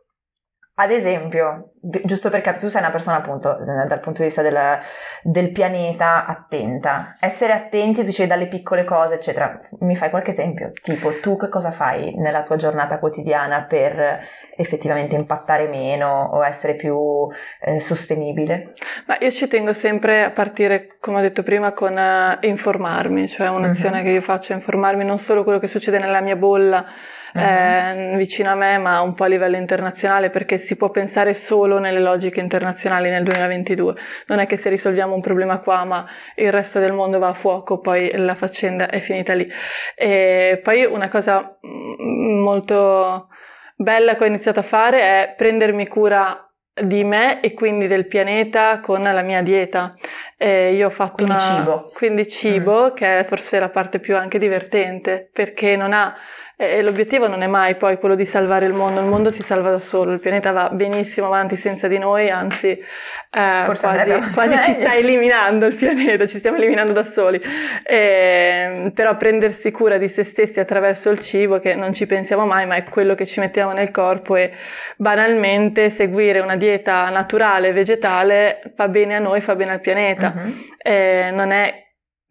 ad 0.78 0.92
esempio, 0.92 1.75
giusto 2.04 2.30
per 2.30 2.42
capire, 2.42 2.64
tu 2.66 2.70
sei 2.70 2.82
una 2.82 2.92
persona 2.92 3.18
appunto 3.18 3.60
dal 3.64 4.00
punto 4.00 4.22
di 4.22 4.28
vista 4.28 4.42
del, 4.42 4.80
del, 5.24 5.52
pianeta 5.52 6.26
attenta. 6.26 7.16
Essere 7.20 7.54
attenti, 7.54 8.02
tu 8.02 8.06
dicevi 8.06 8.28
dalle 8.28 8.48
piccole 8.48 8.84
cose, 8.84 9.16
eccetera. 9.16 9.60
Mi 9.80 9.96
fai 9.96 10.10
qualche 10.10 10.32
esempio? 10.32 10.72
Tipo, 10.82 11.20
tu 11.20 11.38
che 11.38 11.50
cosa 11.50 11.72
fai 11.72 12.16
nella 12.16 12.44
tua 12.44 12.56
giornata 12.56 13.00
quotidiana 13.00 13.64
per 13.64 14.20
effettivamente 14.56 15.16
impattare 15.16 15.68
meno 15.68 16.30
o 16.34 16.44
essere 16.44 16.76
più 16.76 17.28
eh, 17.62 17.80
sostenibile? 17.80 18.74
Ma 19.06 19.18
io 19.20 19.32
ci 19.32 19.48
tengo 19.48 19.74
sempre 19.74 20.24
a 20.24 20.32
partire, 20.32 20.98
come 21.00 21.18
ho 21.18 21.22
detto 21.22 21.44
prima, 21.44 21.74
con 21.74 21.96
uh, 21.96 22.46
informarmi, 22.46 23.28
cioè 23.28 23.50
un'azione 23.50 23.98
mm-hmm. 23.98 24.06
che 24.06 24.12
io 24.12 24.22
faccio 24.22 24.54
è 24.54 24.56
informarmi 24.56 25.04
non 25.04 25.20
solo 25.20 25.44
quello 25.44 25.60
che 25.60 25.68
succede 25.68 26.00
nella 26.00 26.22
mia 26.22 26.36
bolla, 26.36 26.86
uh-huh. 27.34 27.42
eh, 27.42 28.14
vicino 28.18 28.50
a 28.50 28.56
me, 28.56 28.78
ma 28.78 29.02
un 29.02 29.14
po' 29.14 29.26
a 29.26 29.28
livello 29.28 29.58
internazionale, 29.58 30.30
perché 30.30 30.58
si 30.58 30.76
può 30.76 30.90
pensare 30.90 31.34
solo 31.34 31.75
solo 31.76 31.80
nelle 31.80 32.00
logiche 32.00 32.40
internazionali 32.40 33.10
nel 33.10 33.24
2022. 33.24 33.96
Non 34.28 34.40
è 34.40 34.46
che 34.46 34.58
se 34.58 34.70
risolviamo 34.70 35.14
un 35.14 35.22
problema 35.22 35.60
qua 35.60 35.84
ma 35.84 36.06
il 36.36 36.52
resto 36.52 36.80
del 36.80 36.94
mondo 36.94 37.20
va 37.20 37.30
a 37.30 37.34
fuoco, 37.34 37.80
poi 37.80 38.12
la 38.16 38.36
faccenda 38.36 38.90
è 38.90 39.00
finita 39.00 39.34
lì. 39.34 39.48
E 39.96 40.60
poi 40.64 40.86
una 40.86 41.10
cosa 41.10 41.58
mm, 41.66 42.40
molto 42.40 43.28
bella 43.76 44.16
che 44.16 44.24
ho 44.24 44.28
iniziato 44.28 44.62
a 44.62 44.64
fare 44.64 45.02
è 45.02 45.34
prendermi 45.36 45.88
cura 45.88 46.40
di 46.78 47.06
me 47.06 47.40
e 47.40 47.54
quindi 47.54 47.88
del 47.88 48.06
pianeta 48.06 48.80
con 48.80 49.02
la 49.02 49.22
mia 49.22 49.42
dieta. 49.42 49.94
Eh, 50.38 50.74
io 50.74 50.88
ho 50.88 50.92
fatto 50.92 51.24
quindi 51.24 51.34
una... 51.34 51.40
cibo. 51.40 51.92
Quindi 51.94 52.28
cibo, 52.28 52.92
mm. 52.92 52.96
che 52.96 53.20
è 53.20 53.24
forse 53.26 53.60
la 53.60 53.70
parte 53.70 54.00
più 54.00 54.16
anche 54.18 54.38
divertente, 54.38 55.30
perché 55.32 55.76
non 55.76 55.94
ha 55.94 56.14
e 56.58 56.82
l'obiettivo 56.82 57.28
non 57.28 57.42
è 57.42 57.48
mai 57.48 57.76
poi 57.76 57.98
quello 57.98 58.16
di 58.16 58.26
salvare 58.26 58.66
il 58.66 58.74
mondo, 58.74 59.02
il 59.02 59.08
mondo 59.08 59.30
si 59.30 59.42
salva 59.42 59.72
da 59.72 59.80
solo, 59.80 60.14
il 60.14 60.20
pianeta 60.20 60.52
va 60.52 60.70
benissimo 60.70 61.28
avanti 61.28 61.58
senza 61.58 61.90
di 61.90 61.98
noi, 61.98 62.30
anzi 62.30 62.70
eh, 62.70 63.64
quasi, 63.66 64.32
quasi 64.34 64.62
ci 64.62 64.74
sta 64.74 64.96
eliminando 64.96 65.66
il 65.66 65.76
pianeta, 65.76 66.26
ci 66.26 66.38
stiamo 66.38 66.56
eliminando 66.56 66.94
da 66.94 67.04
soli. 67.04 67.42
E, 67.84 68.92
però 68.94 69.18
prendersi 69.18 69.72
cura 69.72 69.98
di 69.98 70.08
se 70.08 70.24
stessi 70.24 70.62
attraverso 70.62 71.10
il 71.10 71.20
cibo, 71.20 71.60
che 71.60 71.76
non 71.76 71.94
ci 71.94 72.06
pensiamo 72.06 72.46
mai, 72.46 72.66
ma 72.66 72.76
è 72.76 72.86
quello 72.86 73.16
che 73.16 73.26
ci 73.26 73.42
mettiamo 73.42 73.74
nel 73.74 73.92
corpo 73.92 74.38
e 74.38 74.54
banalmente 74.96 75.90
seguire 75.90 76.40
una 76.40 76.56
dieta 76.56 77.10
naturale, 77.10 77.74
vegetale, 77.74 78.62
fa 78.76 78.88
bene 78.88 79.16
a 79.16 79.20
noi, 79.20 79.42
fa 79.42 79.56
bene 79.56 79.72
al 79.72 79.82
pianeta. 79.82 80.34
Uh-huh. 80.34 80.54
Eh, 80.82 81.32
non 81.34 81.52
è 81.52 81.85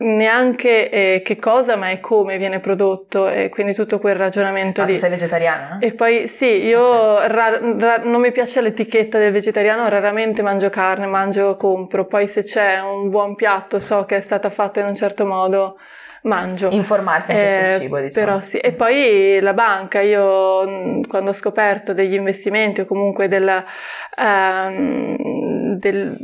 neanche 0.04 0.90
eh, 0.90 1.22
che 1.24 1.36
cosa, 1.36 1.76
ma 1.76 1.90
è 1.90 2.00
come 2.00 2.38
viene 2.38 2.60
prodotto 2.60 3.28
e 3.28 3.48
quindi 3.48 3.74
tutto 3.74 3.98
quel 3.98 4.14
ragionamento 4.14 4.82
ah, 4.82 4.84
lì. 4.84 4.94
Tu 4.94 5.00
sei 5.00 5.10
vegetariana? 5.10 5.78
E 5.80 5.92
poi 5.92 6.28
sì, 6.28 6.64
io 6.64 6.82
okay. 6.82 7.28
ra- 7.28 7.60
ra- 7.78 8.00
non 8.02 8.20
mi 8.20 8.30
piace 8.30 8.60
l'etichetta 8.60 9.18
del 9.18 9.32
vegetariano, 9.32 9.88
raramente 9.88 10.42
mangio 10.42 10.70
carne, 10.70 11.06
mangio, 11.06 11.56
compro, 11.56 12.06
poi 12.06 12.26
se 12.28 12.44
c'è 12.44 12.80
un 12.80 13.08
buon 13.08 13.34
piatto, 13.34 13.78
so 13.78 14.04
che 14.04 14.16
è 14.16 14.20
stata 14.20 14.50
fatta 14.50 14.80
in 14.80 14.86
un 14.86 14.94
certo 14.94 15.24
modo, 15.24 15.78
mangio. 16.22 16.70
Informarsi 16.70 17.32
anche 17.32 17.44
eh, 17.44 17.70
sul 17.70 17.80
cibo, 17.80 18.00
diciamo. 18.00 18.26
Però 18.26 18.40
sì. 18.40 18.58
E 18.58 18.72
poi 18.72 19.38
la 19.40 19.54
banca, 19.54 20.00
io 20.00 21.00
quando 21.08 21.30
ho 21.30 21.34
scoperto 21.34 21.94
degli 21.94 22.14
investimenti 22.14 22.82
o 22.82 22.84
comunque 22.84 23.28
della, 23.28 23.64
um, 24.18 25.16
del, 25.78 26.16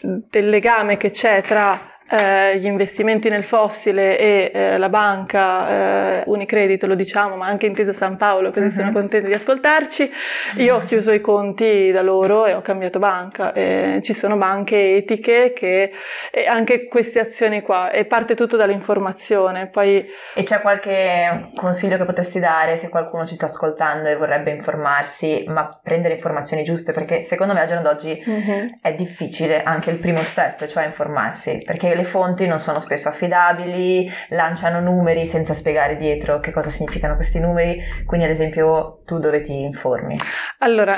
del 0.00 0.48
legame 0.48 0.96
che 0.96 1.10
c'è 1.10 1.42
tra 1.42 1.96
eh, 2.08 2.58
gli 2.58 2.66
investimenti 2.66 3.28
nel 3.28 3.44
fossile 3.44 4.18
e 4.18 4.50
eh, 4.52 4.78
la 4.78 4.88
banca, 4.88 6.20
eh, 6.20 6.22
Unicredit 6.26 6.84
lo 6.84 6.94
diciamo, 6.94 7.36
ma 7.36 7.46
anche 7.46 7.66
Intesa 7.66 7.92
San 7.92 8.16
Paolo, 8.16 8.50
così 8.50 8.66
uh-huh. 8.66 8.70
sono 8.70 8.92
contenti 8.92 9.28
di 9.28 9.34
ascoltarci. 9.34 10.10
Io 10.56 10.76
ho 10.76 10.84
chiuso 10.84 11.12
i 11.12 11.20
conti 11.20 11.90
da 11.90 12.02
loro 12.02 12.46
e 12.46 12.54
ho 12.54 12.60
cambiato 12.60 12.98
banca. 12.98 13.52
ci 14.00 14.14
sono 14.14 14.36
banche 14.36 14.96
etiche 14.96 15.52
che 15.54 15.92
anche 16.46 16.86
queste 16.86 17.20
azioni 17.20 17.62
qua, 17.62 17.90
e 17.90 18.04
parte 18.04 18.34
tutto 18.34 18.56
dall'informazione. 18.56 19.66
Poi... 19.66 20.08
E 20.34 20.42
c'è 20.42 20.60
qualche 20.60 21.50
consiglio 21.54 21.96
che 21.96 22.04
potresti 22.04 22.38
dare 22.40 22.76
se 22.76 22.88
qualcuno 22.88 23.26
ci 23.26 23.34
sta 23.34 23.46
ascoltando 23.46 24.08
e 24.08 24.16
vorrebbe 24.16 24.50
informarsi, 24.50 25.44
ma 25.48 25.68
prendere 25.82 26.14
informazioni 26.14 26.62
giuste? 26.64 26.92
Perché 26.92 27.20
secondo 27.20 27.52
me 27.52 27.60
al 27.60 27.66
giorno 27.66 27.82
d'oggi 27.82 28.22
uh-huh. 28.24 28.78
è 28.80 28.94
difficile 28.94 29.62
anche 29.62 29.90
il 29.90 29.98
primo 29.98 30.18
step, 30.18 30.66
cioè 30.66 30.84
informarsi, 30.84 31.62
perché 31.64 31.94
le 31.98 32.04
fonti 32.04 32.46
non 32.46 32.60
sono 32.60 32.78
spesso 32.78 33.08
affidabili, 33.08 34.08
lanciano 34.28 34.80
numeri 34.80 35.26
senza 35.26 35.52
spiegare 35.52 35.96
dietro 35.96 36.38
che 36.38 36.52
cosa 36.52 36.70
significano 36.70 37.16
questi 37.16 37.40
numeri, 37.40 37.82
quindi 38.06 38.24
ad 38.24 38.32
esempio 38.32 38.98
tu 39.04 39.18
dove 39.18 39.40
ti 39.40 39.60
informi? 39.60 40.16
Allora, 40.60 40.96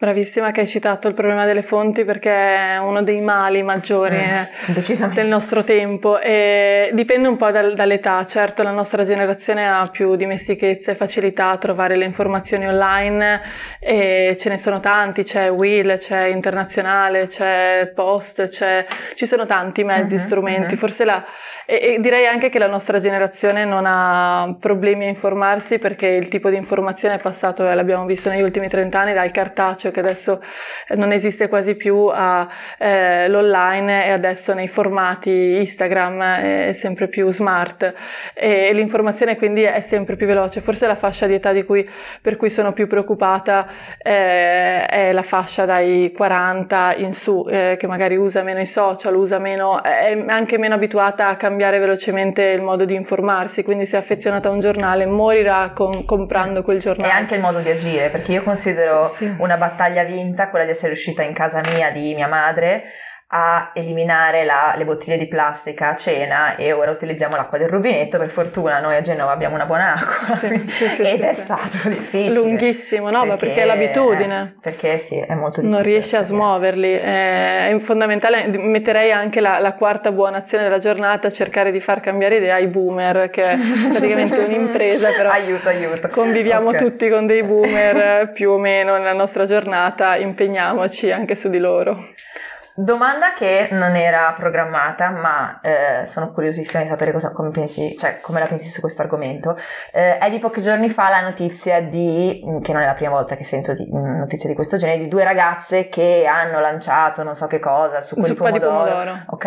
Bravissima 0.00 0.52
che 0.52 0.60
hai 0.60 0.68
citato 0.68 1.08
il 1.08 1.14
problema 1.14 1.44
delle 1.44 1.62
fonti 1.62 2.04
perché 2.04 2.30
è 2.30 2.78
uno 2.78 3.02
dei 3.02 3.20
mali 3.20 3.64
maggiori 3.64 4.16
mm, 4.16 5.08
del 5.12 5.26
nostro 5.26 5.64
tempo 5.64 6.20
e 6.20 6.90
dipende 6.92 7.26
un 7.26 7.36
po' 7.36 7.50
dal, 7.50 7.74
dall'età. 7.74 8.24
Certo 8.24 8.62
la 8.62 8.70
nostra 8.70 9.04
generazione 9.04 9.68
ha 9.68 9.88
più 9.90 10.14
dimestichezza 10.14 10.92
e 10.92 10.94
facilità 10.94 11.50
a 11.50 11.56
trovare 11.56 11.96
le 11.96 12.04
informazioni 12.04 12.68
online 12.68 13.42
e 13.80 14.36
ce 14.38 14.48
ne 14.48 14.58
sono 14.58 14.78
tanti, 14.78 15.24
c'è 15.24 15.50
Will, 15.50 15.98
c'è 15.98 16.26
Internazionale, 16.26 17.26
c'è 17.26 17.90
Post, 17.92 18.50
c'è... 18.50 18.86
ci 19.16 19.26
sono 19.26 19.46
tanti 19.46 19.82
mezzi, 19.82 20.14
uh-huh, 20.14 20.20
strumenti. 20.20 20.74
Uh-huh. 20.74 20.78
Forse 20.80 21.04
la, 21.04 21.26
e, 21.70 21.96
e, 21.96 22.00
direi 22.00 22.26
anche 22.26 22.48
che 22.48 22.58
la 22.58 22.66
nostra 22.66 22.98
generazione 22.98 23.66
non 23.66 23.84
ha 23.84 24.56
problemi 24.58 25.04
a 25.04 25.08
informarsi 25.08 25.78
perché 25.78 26.06
il 26.06 26.28
tipo 26.28 26.48
di 26.48 26.56
informazione 26.56 27.16
è 27.16 27.18
passato, 27.18 27.62
l'abbiamo 27.62 28.06
visto 28.06 28.30
negli 28.30 28.40
ultimi 28.40 28.68
30 28.68 28.98
anni, 28.98 29.12
dal 29.12 29.30
cartaceo 29.30 29.87
che 29.90 30.00
adesso 30.00 30.40
non 30.96 31.12
esiste 31.12 31.48
quasi 31.48 31.74
più 31.74 32.10
all'online 32.12 34.04
eh, 34.04 34.08
e 34.08 34.12
adesso 34.12 34.54
nei 34.54 34.68
formati 34.68 35.56
Instagram 35.58 36.22
è 36.22 36.72
sempre 36.72 37.08
più 37.08 37.30
smart 37.30 37.94
e 38.34 38.72
l'informazione 38.72 39.36
quindi 39.36 39.62
è 39.62 39.80
sempre 39.80 40.16
più 40.16 40.26
veloce. 40.26 40.60
Forse 40.60 40.86
la 40.86 40.96
fascia 40.96 41.26
di 41.26 41.34
età 41.34 41.52
di 41.52 41.64
cui, 41.64 41.88
per 42.20 42.36
cui 42.36 42.50
sono 42.50 42.72
più 42.72 42.86
preoccupata 42.86 43.66
eh, 44.02 44.86
è 44.86 45.12
la 45.12 45.22
fascia 45.22 45.64
dai 45.64 46.12
40 46.14 46.94
in 46.96 47.14
su, 47.14 47.46
eh, 47.48 47.76
che 47.78 47.86
magari 47.86 48.16
usa 48.16 48.42
meno 48.42 48.60
i 48.60 48.66
social, 48.66 49.14
usa 49.14 49.38
meno, 49.38 49.82
è 49.82 50.24
anche 50.28 50.58
meno 50.58 50.74
abituata 50.74 51.28
a 51.28 51.36
cambiare 51.36 51.56
cambiare 51.58 51.78
velocemente 51.78 52.42
il 52.44 52.62
modo 52.62 52.84
di 52.84 52.94
informarsi, 52.94 53.62
quindi 53.64 53.84
se 53.84 53.96
è 53.96 54.00
affezionata 54.00 54.48
a 54.48 54.52
un 54.52 54.60
giornale 54.60 55.06
morirà 55.06 55.72
con, 55.74 56.04
comprando 56.04 56.62
quel 56.62 56.78
giornale. 56.78 57.10
E 57.10 57.14
anche 57.14 57.34
il 57.34 57.40
modo 57.40 57.58
di 57.58 57.70
agire, 57.70 58.10
perché 58.10 58.32
io 58.32 58.42
considero 58.42 59.06
sì. 59.06 59.34
una 59.38 59.56
battaglia 59.56 59.77
vinta 60.04 60.48
quella 60.48 60.64
di 60.64 60.70
essere 60.72 60.92
uscita 60.92 61.22
in 61.22 61.32
casa 61.32 61.60
mia 61.72 61.90
di 61.90 62.14
mia 62.14 62.28
madre 62.28 62.84
a 63.30 63.72
eliminare 63.74 64.44
la, 64.44 64.72
le 64.74 64.86
bottiglie 64.86 65.18
di 65.18 65.26
plastica 65.26 65.90
a 65.90 65.96
cena 65.96 66.56
e 66.56 66.72
ora 66.72 66.90
utilizziamo 66.90 67.36
l'acqua 67.36 67.58
del 67.58 67.68
rubinetto. 67.68 68.16
Per 68.16 68.30
fortuna 68.30 68.80
noi 68.80 68.96
a 68.96 69.02
Genova 69.02 69.32
abbiamo 69.32 69.54
una 69.54 69.66
buona 69.66 69.92
acqua 69.94 70.34
sì, 70.34 70.58
sì, 70.68 70.88
sì, 70.88 71.02
ed 71.02 71.20
è 71.20 71.34
stato 71.34 71.88
difficile. 71.88 72.32
Lunghissimo, 72.32 73.10
no? 73.10 73.20
Perché, 73.20 73.28
ma 73.28 73.36
perché 73.36 73.62
è 73.62 73.64
l'abitudine. 73.66 74.54
Eh, 74.56 74.60
perché 74.60 74.98
sì, 74.98 75.18
è 75.18 75.34
molto 75.34 75.60
difficile. 75.60 75.68
Non 75.68 75.82
riesci 75.82 76.16
a 76.16 76.22
smuoverli. 76.22 76.92
È 76.92 77.76
fondamentale. 77.80 78.46
Metterei 78.46 79.12
anche 79.12 79.40
la, 79.40 79.58
la, 79.58 79.74
quarta 79.74 80.10
buona 80.10 80.38
azione 80.38 80.64
della 80.64 80.78
giornata, 80.78 81.30
cercare 81.30 81.70
di 81.70 81.80
far 81.80 82.00
cambiare 82.00 82.36
idea 82.36 82.54
ai 82.54 82.68
boomer, 82.68 83.28
che 83.28 83.52
è 83.52 83.56
praticamente 83.90 84.38
un'impresa, 84.38 85.10
però 85.12 85.28
aiuto, 85.32 85.68
aiuto. 85.68 86.08
conviviamo 86.08 86.68
okay. 86.68 86.80
tutti 86.80 87.10
con 87.10 87.26
dei 87.26 87.42
boomer 87.42 88.30
più 88.32 88.52
o 88.52 88.58
meno 88.58 88.96
nella 88.96 89.12
nostra 89.12 89.44
giornata, 89.44 90.16
impegniamoci 90.16 91.12
anche 91.12 91.34
su 91.34 91.50
di 91.50 91.58
loro. 91.58 92.14
Domanda 92.80 93.32
che 93.32 93.70
non 93.72 93.96
era 93.96 94.32
programmata, 94.36 95.10
ma 95.10 95.58
eh, 95.60 96.06
sono 96.06 96.30
curiosissima 96.30 96.80
di 96.80 96.88
sapere 96.88 97.10
cosa, 97.10 97.32
come, 97.32 97.50
pensi, 97.50 97.96
cioè, 97.98 98.20
come 98.20 98.38
la 98.38 98.46
pensi 98.46 98.68
su 98.68 98.80
questo 98.80 99.02
argomento. 99.02 99.56
Eh, 99.92 100.18
è 100.18 100.30
di 100.30 100.38
pochi 100.38 100.62
giorni 100.62 100.88
fa 100.88 101.08
la 101.08 101.20
notizia 101.20 101.82
di, 101.82 102.40
mm, 102.46 102.60
che 102.60 102.72
non 102.72 102.82
è 102.82 102.86
la 102.86 102.92
prima 102.92 103.10
volta 103.10 103.34
che 103.34 103.42
sento 103.42 103.72
di, 103.72 103.84
mm, 103.84 104.18
notizie 104.18 104.48
di 104.48 104.54
questo 104.54 104.76
genere, 104.76 105.00
di 105.00 105.08
due 105.08 105.24
ragazze 105.24 105.88
che 105.88 106.24
hanno 106.24 106.60
lanciato 106.60 107.24
non 107.24 107.34
so 107.34 107.48
che 107.48 107.58
cosa, 107.58 108.00
su 108.00 108.14
di 108.14 108.32
pomodoro, 108.32 108.70
pomodoro, 108.70 109.24
ok? 109.26 109.44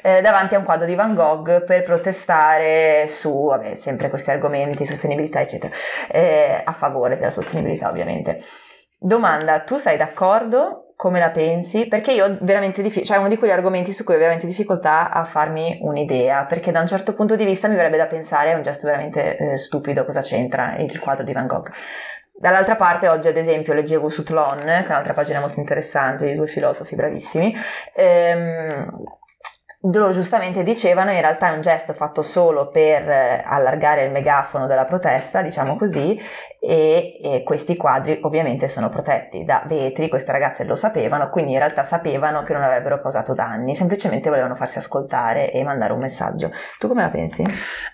Eh, 0.00 0.20
davanti 0.22 0.54
a 0.54 0.58
un 0.58 0.64
quadro 0.64 0.86
di 0.86 0.94
Van 0.94 1.16
Gogh 1.16 1.64
per 1.64 1.82
protestare 1.82 3.08
su, 3.08 3.46
vabbè, 3.46 3.74
sempre 3.74 4.08
questi 4.08 4.30
argomenti, 4.30 4.86
sostenibilità, 4.86 5.40
eccetera, 5.40 5.74
eh, 6.12 6.62
a 6.64 6.72
favore 6.72 7.16
della 7.16 7.30
sostenibilità 7.30 7.88
ovviamente. 7.88 8.38
Domanda, 9.00 9.58
tu 9.62 9.78
sei 9.78 9.96
d'accordo 9.96 10.84
come 10.98 11.20
la 11.20 11.30
pensi? 11.30 11.86
Perché 11.86 12.10
io 12.10 12.24
ho 12.24 12.38
veramente 12.40 12.82
difficile, 12.82 13.04
cioè 13.04 13.18
uno 13.18 13.28
di 13.28 13.38
quegli 13.38 13.52
argomenti 13.52 13.92
su 13.92 14.02
cui 14.02 14.16
ho 14.16 14.18
veramente 14.18 14.48
difficoltà 14.48 15.12
a 15.12 15.24
farmi 15.24 15.78
un'idea, 15.80 16.44
perché 16.44 16.72
da 16.72 16.80
un 16.80 16.88
certo 16.88 17.14
punto 17.14 17.36
di 17.36 17.44
vista 17.44 17.68
mi 17.68 17.76
verrebbe 17.76 17.98
da 17.98 18.06
pensare, 18.06 18.50
è 18.50 18.54
un 18.54 18.62
gesto 18.62 18.88
veramente 18.88 19.36
eh, 19.36 19.56
stupido, 19.56 20.04
cosa 20.04 20.22
c'entra 20.22 20.74
il 20.78 20.98
quadro 20.98 21.22
di 21.22 21.32
Van 21.32 21.46
Gogh. 21.46 21.70
Dall'altra 22.32 22.74
parte, 22.74 23.06
oggi 23.06 23.28
ad 23.28 23.36
esempio 23.36 23.74
leggevo 23.74 24.08
su 24.08 24.24
Tlon, 24.24 24.58
che 24.58 24.86
è 24.86 24.86
un'altra 24.88 25.12
pagina 25.12 25.38
molto 25.38 25.60
interessante 25.60 26.26
di 26.26 26.34
due 26.34 26.48
filosofi 26.48 26.96
bravissimi, 26.96 27.54
ehm, 27.94 28.90
loro 29.92 30.12
giustamente 30.12 30.62
dicevano 30.62 31.12
in 31.12 31.20
realtà 31.20 31.48
è 31.48 31.54
un 31.54 31.60
gesto 31.60 31.92
fatto 31.92 32.22
solo 32.22 32.68
per 32.68 33.08
eh, 33.08 33.42
allargare 33.44 34.04
il 34.04 34.10
megafono 34.10 34.66
della 34.66 34.84
protesta, 34.84 35.42
diciamo 35.42 35.76
così, 35.76 36.20
e, 36.60 37.18
e, 37.22 37.42
questi 37.44 37.76
quadri 37.76 38.18
ovviamente 38.22 38.66
sono 38.68 38.88
protetti 38.88 39.44
da 39.44 39.62
vetri, 39.66 40.08
queste 40.08 40.32
ragazze 40.32 40.64
lo 40.64 40.74
sapevano, 40.74 41.30
quindi 41.30 41.52
in 41.52 41.58
realtà 41.58 41.84
sapevano 41.84 42.42
che 42.42 42.52
non 42.52 42.62
avrebbero 42.62 43.00
causato 43.00 43.34
danni, 43.34 43.74
semplicemente 43.74 44.28
volevano 44.28 44.56
farsi 44.56 44.78
ascoltare 44.78 45.52
e 45.52 45.62
mandare 45.62 45.92
un 45.92 46.00
messaggio. 46.00 46.50
Tu 46.78 46.88
come 46.88 47.02
la 47.02 47.10
pensi? 47.10 47.44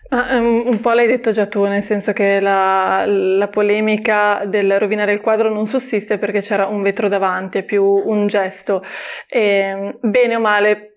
Ah, 0.08 0.36
um, 0.36 0.62
un 0.66 0.80
po' 0.80 0.92
l'hai 0.92 1.06
detto 1.06 1.32
già 1.32 1.46
tu, 1.46 1.64
nel 1.64 1.82
senso 1.82 2.12
che 2.12 2.40
la, 2.40 3.04
la, 3.06 3.48
polemica 3.48 4.44
del 4.46 4.78
rovinare 4.78 5.12
il 5.12 5.20
quadro 5.20 5.48
non 5.50 5.66
sussiste 5.66 6.18
perché 6.18 6.40
c'era 6.40 6.66
un 6.66 6.82
vetro 6.82 7.08
davanti, 7.08 7.58
è 7.58 7.62
più 7.62 7.84
un 7.84 8.26
gesto. 8.26 8.82
E, 9.28 9.98
bene 10.00 10.36
o 10.36 10.40
male 10.40 10.93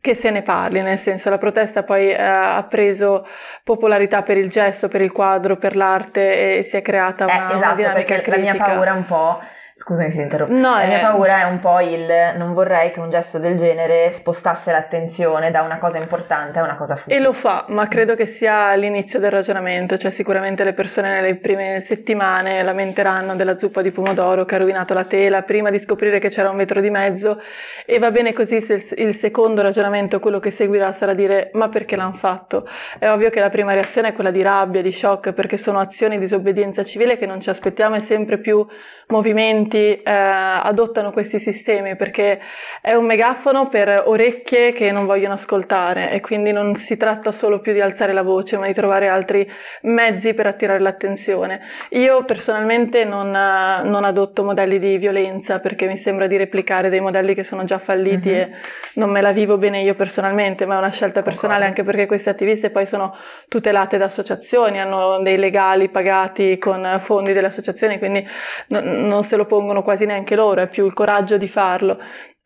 che 0.00 0.14
se 0.14 0.30
ne 0.30 0.42
parli, 0.42 0.80
nel 0.80 0.98
senso 0.98 1.28
la 1.30 1.38
protesta 1.38 1.82
poi 1.82 2.10
eh, 2.10 2.22
ha 2.22 2.64
preso 2.68 3.26
popolarità 3.62 4.22
per 4.22 4.38
il 4.38 4.48
gesto, 4.48 4.88
per 4.88 5.02
il 5.02 5.12
quadro, 5.12 5.56
per 5.56 5.76
l'arte 5.76 6.58
e 6.58 6.62
si 6.62 6.76
è 6.76 6.82
creata 6.82 7.24
una, 7.24 7.34
eh, 7.34 7.36
esatto, 7.36 7.56
una 7.56 7.74
dinamica 7.74 7.92
perché 7.92 8.22
critica. 8.22 8.36
la 8.36 8.52
mia 8.52 8.64
paura 8.64 8.92
un 8.94 9.04
po' 9.04 9.40
Scusami 9.78 10.08
se 10.08 10.16
ti 10.16 10.22
interrompo. 10.22 10.54
No, 10.54 10.78
la 10.78 10.86
mia 10.86 11.00
paura 11.00 11.40
è 11.40 11.42
un 11.42 11.58
po' 11.58 11.80
il 11.80 12.06
non 12.34 12.54
vorrei 12.54 12.90
che 12.90 12.98
un 12.98 13.10
gesto 13.10 13.38
del 13.38 13.58
genere 13.58 14.10
spostasse 14.10 14.72
l'attenzione 14.72 15.50
da 15.50 15.60
una 15.60 15.76
cosa 15.76 15.98
importante 15.98 16.58
a 16.58 16.62
una 16.62 16.76
cosa 16.76 16.96
futile. 16.96 17.18
E 17.18 17.22
lo 17.22 17.34
fa, 17.34 17.66
ma 17.68 17.86
credo 17.86 18.14
che 18.14 18.24
sia 18.24 18.74
l'inizio 18.74 19.18
del 19.18 19.30
ragionamento, 19.30 19.98
cioè 19.98 20.10
sicuramente 20.10 20.64
le 20.64 20.72
persone 20.72 21.10
nelle 21.10 21.36
prime 21.36 21.80
settimane 21.80 22.62
lamenteranno 22.62 23.36
della 23.36 23.58
zuppa 23.58 23.82
di 23.82 23.90
pomodoro 23.90 24.46
che 24.46 24.54
ha 24.54 24.58
rovinato 24.58 24.94
la 24.94 25.04
tela 25.04 25.42
prima 25.42 25.68
di 25.68 25.78
scoprire 25.78 26.20
che 26.20 26.30
c'era 26.30 26.48
un 26.48 26.56
vetro 26.56 26.80
di 26.80 26.88
mezzo 26.88 27.38
e 27.84 27.98
va 27.98 28.10
bene 28.10 28.32
così 28.32 28.62
se 28.62 28.82
il 28.96 29.14
secondo 29.14 29.60
ragionamento, 29.60 30.20
quello 30.20 30.40
che 30.40 30.50
seguirà, 30.50 30.94
sarà 30.94 31.12
dire 31.12 31.50
ma 31.52 31.68
perché 31.68 31.96
l'hanno 31.96 32.14
fatto? 32.14 32.66
È 32.98 33.10
ovvio 33.10 33.28
che 33.28 33.40
la 33.40 33.50
prima 33.50 33.74
reazione 33.74 34.08
è 34.08 34.12
quella 34.14 34.30
di 34.30 34.40
rabbia, 34.40 34.80
di 34.80 34.90
shock, 34.90 35.34
perché 35.34 35.58
sono 35.58 35.80
azioni 35.80 36.14
di 36.14 36.22
disobbedienza 36.22 36.82
civile 36.82 37.18
che 37.18 37.26
non 37.26 37.42
ci 37.42 37.50
aspettiamo 37.50 37.96
e 37.96 38.00
sempre 38.00 38.38
più 38.38 38.66
movimenti 39.08 39.64
movimenti 39.66 40.02
eh, 40.02 40.02
adottano 40.04 41.10
questi 41.10 41.38
sistemi 41.38 41.96
perché 41.96 42.40
è 42.80 42.94
un 42.94 43.04
megafono 43.04 43.68
per 43.68 44.04
orecchie 44.06 44.72
che 44.72 44.92
non 44.92 45.06
vogliono 45.06 45.34
ascoltare 45.34 46.10
e 46.12 46.20
quindi 46.20 46.52
non 46.52 46.76
si 46.76 46.96
tratta 46.96 47.32
solo 47.32 47.60
più 47.60 47.72
di 47.72 47.80
alzare 47.80 48.12
la 48.12 48.22
voce 48.22 48.56
ma 48.56 48.66
di 48.66 48.72
trovare 48.72 49.08
altri 49.08 49.50
mezzi 49.82 50.34
per 50.34 50.46
attirare 50.46 50.78
l'attenzione. 50.78 51.60
Io 51.90 52.24
personalmente 52.24 53.04
non, 53.04 53.30
non 53.30 54.04
adotto 54.04 54.44
modelli 54.44 54.78
di 54.78 54.96
violenza 54.98 55.60
perché 55.60 55.86
mi 55.86 55.96
sembra 55.96 56.26
di 56.26 56.36
replicare 56.36 56.88
dei 56.88 57.00
modelli 57.00 57.34
che 57.34 57.44
sono 57.44 57.64
già 57.64 57.78
falliti 57.78 58.30
mm-hmm. 58.30 58.40
e 58.40 58.54
non 58.94 59.10
me 59.10 59.20
la 59.20 59.32
vivo 59.32 59.58
bene 59.58 59.82
io 59.82 59.94
personalmente 59.94 60.66
ma 60.66 60.76
è 60.76 60.78
una 60.78 60.90
scelta 60.90 61.22
personale 61.22 61.64
anche 61.64 61.82
perché 61.82 62.06
queste 62.06 62.30
attiviste 62.30 62.70
poi 62.70 62.86
sono 62.86 63.14
tutelate 63.48 63.98
da 63.98 64.06
associazioni, 64.06 64.80
hanno 64.80 65.18
dei 65.22 65.36
legali 65.36 65.88
pagati 65.88 66.58
con 66.58 66.98
fondi 67.02 67.32
delle 67.32 67.48
associazioni 67.48 67.98
quindi 67.98 68.26
no, 68.68 68.80
non 68.80 69.24
se 69.24 69.36
lo 69.36 69.46
può 69.46 69.55
pongono 69.56 69.82
quasi 69.82 70.04
neanche 70.04 70.36
loro, 70.36 70.60
è 70.60 70.68
più 70.68 70.84
il 70.84 70.92
coraggio 70.92 71.38
di 71.38 71.48
farlo. 71.48 71.98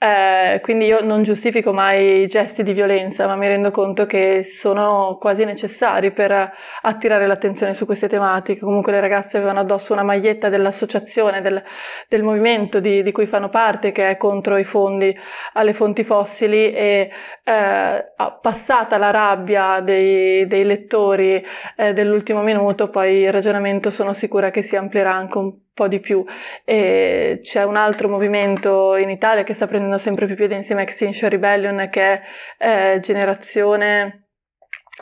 Eh, 0.03 0.61
quindi 0.63 0.87
io 0.87 1.05
non 1.05 1.23
giustifico 1.23 1.75
mai 1.75 2.27
gesti 2.27 2.63
di 2.63 2.73
violenza, 2.73 3.27
ma 3.27 3.37
mi 3.37 3.47
rendo 3.47 3.71
conto 3.71 4.07
che 4.07 4.45
sono 4.45 5.19
quasi 5.21 5.45
necessari 5.45 6.11
per 6.11 6.53
attirare 6.81 7.27
l'attenzione 7.27 7.75
su 7.75 7.85
queste 7.85 8.09
tematiche. 8.09 8.61
Comunque 8.61 8.93
le 8.93 9.01
ragazze 9.01 9.37
avevano 9.37 9.61
addosso 9.61 9.93
una 9.93 10.03
maglietta 10.03 10.49
dell'associazione, 10.49 11.43
del, 11.43 11.63
del 12.09 12.23
movimento 12.23 12.81
di, 12.81 13.03
di, 13.03 13.13
cui 13.13 13.27
fanno 13.27 13.51
parte, 13.51 13.93
che 13.93 14.09
è 14.09 14.17
contro 14.17 14.57
i 14.57 14.65
fondi 14.65 15.15
alle 15.53 15.75
fonti 15.75 16.03
fossili 16.03 16.73
e 16.73 17.11
eh, 17.45 18.13
passata 18.41 18.97
la 18.97 19.11
rabbia 19.11 19.81
dei, 19.81 20.47
dei 20.47 20.65
lettori 20.65 21.45
eh, 21.77 21.93
dell'ultimo 21.93 22.41
minuto, 22.41 22.89
poi 22.89 23.17
il 23.17 23.33
ragionamento 23.33 23.91
sono 23.91 24.15
sicura 24.15 24.51
che 24.51 24.63
si 24.63 24.77
amplierà 24.77 25.13
anche 25.13 25.37
un 25.37 25.53
po' 25.53 25.69
di 25.87 26.01
più. 26.01 26.25
E 26.65 27.39
c'è 27.43 27.65
un 27.65 27.77
altro 27.77 28.09
movimento 28.09 28.97
in 28.97 29.11
Italia 29.11 29.45
che 29.45 29.55
sta 29.55 29.67
prendendo 29.67 29.99
sempre 29.99 30.27
più 30.27 30.37
piede 30.37 30.55
insieme 30.55 30.83
a 30.83 30.85
Extinction 30.85 31.31
Rebellion 31.31 31.89
che 31.91 32.03
è 32.03 32.23
eh, 32.95 33.01
Generazione 33.01 34.25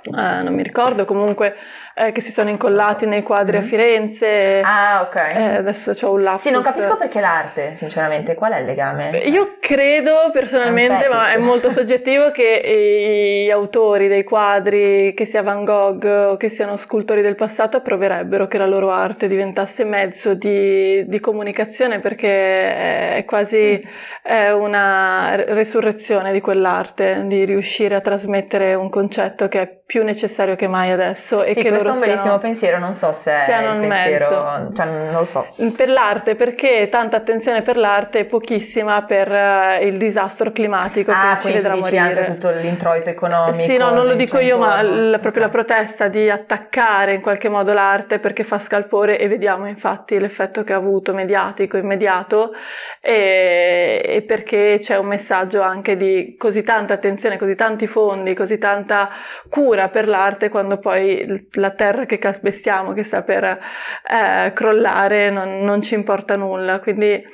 Uh, 0.05 0.43
non 0.45 0.55
mi 0.55 0.63
ricordo, 0.63 1.05
comunque 1.05 1.57
eh, 1.99 2.13
che 2.13 2.21
si 2.21 2.31
sono 2.31 2.49
incollati 2.49 3.07
nei 3.07 3.23
quadri 3.23 3.57
mm-hmm. 3.57 3.65
a 3.65 3.69
Firenze. 3.69 4.61
Ah, 4.63 5.03
ok. 5.03 5.17
Eh, 5.17 5.57
adesso 5.57 5.93
ho 6.01 6.13
un 6.13 6.23
lapsus. 6.23 6.47
Sì, 6.47 6.53
non 6.53 6.63
capisco 6.63 6.97
perché 6.97 7.21
l'arte, 7.21 7.75
sinceramente, 7.75 8.35
qual 8.35 8.53
è 8.53 8.59
il 8.61 8.67
legame? 8.67 9.09
Io 9.25 9.57
credo 9.61 10.31
personalmente, 10.33 11.09
ma 11.09 11.33
è 11.33 11.39
molto 11.39 11.71
soggettivo, 11.71 12.31
che 12.31 13.45
gli 13.45 13.51
autori 13.51 14.09
dei 14.09 14.25
quadri, 14.25 15.13
che 15.15 15.25
sia 15.25 15.43
Van 15.43 15.65
Gogh 15.65 16.05
o 16.05 16.37
che 16.37 16.49
siano 16.49 16.77
scultori 16.77 17.23
del 17.23 17.35
passato, 17.35 17.77
approverebbero 17.77 18.47
che 18.47 18.59
la 18.59 18.67
loro 18.67 18.91
arte 18.91 19.27
diventasse 19.27 19.85
mezzo 19.85 20.35
di, 20.35 21.07
di 21.09 21.21
comunicazione 21.21 22.01
perché 22.01 23.17
è 23.17 23.25
quasi 23.27 23.87
è 24.23 24.51
una 24.51 25.35
resurrezione 25.35 26.33
di 26.33 26.41
quell'arte, 26.41 27.23
di 27.27 27.45
riuscire 27.45 27.95
a 27.95 28.01
trasmettere 28.01 28.75
un 28.75 28.91
concetto 28.91 29.49
che 29.49 29.61
è 29.61 29.79
più 29.89 30.05
necessario 30.05 30.55
che 30.55 30.69
mai 30.69 30.91
adesso 30.91 31.43
e 31.43 31.55
sì, 31.55 31.63
che 31.63 31.71
questo 31.91 31.93
è 31.93 31.95
un 31.95 32.01
bellissimo 32.01 32.23
siano, 32.23 32.39
pensiero, 32.39 32.79
non 32.79 32.95
so 32.95 33.13
se 33.13 33.33
è 33.33 33.73
il 33.73 33.81
pensiero, 33.81 34.69
cioè, 34.75 34.87
non 34.87 35.13
lo 35.13 35.25
so. 35.25 35.47
Per 35.77 35.89
l'arte, 35.89 36.35
perché 36.35 36.89
tanta 36.89 37.17
attenzione 37.17 37.63
per 37.63 37.77
l'arte 37.77 38.21
e 38.21 38.25
pochissima 38.25 39.03
per 39.03 39.31
uh, 39.31 39.85
il 39.85 39.97
disastro 39.97 40.53
climatico 40.53 41.11
ah, 41.11 41.37
che 41.37 41.47
ci 41.47 41.53
vedrà 41.53 41.75
morire. 41.75 41.99
anche 41.99 42.25
tutto 42.25 42.51
l'introito 42.51 43.11
economico. 43.11 43.59
Sì, 43.59 43.77
no, 43.77 43.91
non 43.91 44.07
lo 44.07 44.15
dico 44.15 44.39
io, 44.39 44.59
ma 44.59 44.83
l- 44.83 45.19
proprio 45.21 45.43
la 45.43 45.49
protesta 45.49 46.09
di 46.09 46.31
attaccare 46.31 47.15
in 47.15 47.21
qualche 47.21 47.49
modo 47.49 47.73
l'arte 47.73 48.19
perché 48.19 48.45
fa 48.45 48.59
scalpore 48.59 49.19
e 49.19 49.29
vediamo 49.29 49.67
infatti 49.67 50.19
l'effetto 50.19 50.65
che 50.65 50.73
ha 50.73 50.77
avuto 50.77 51.15
mediatico, 51.15 51.77
immediato 51.77 52.53
e, 53.01 54.03
e 54.05 54.23
perché 54.23 54.79
c'è 54.81 54.97
un 54.97 55.07
messaggio 55.07 55.63
anche 55.63 55.97
di 55.97 56.37
così 56.37 56.63
tanta 56.63 56.95
attenzione, 56.95 57.37
così 57.37 57.55
tanti 57.55 57.87
fondi, 57.87 58.35
così 58.35 58.59
tanta 58.59 59.09
cura 59.49 59.89
per 59.89 60.09
l'arte 60.09 60.49
quando 60.49 60.79
poi 60.79 61.47
la 61.53 61.71
terra 61.79 62.05
che 62.05 62.19
calpestiamo, 62.19 62.93
che 62.93 63.05
sta 63.05 63.23
per 63.23 63.45
eh, 63.45 64.53
crollare, 64.53 65.31
non, 65.31 65.61
non 65.61 65.81
ci 65.81 65.95
importa 65.95 66.35
nulla. 66.35 66.81
Quindi 66.81 67.25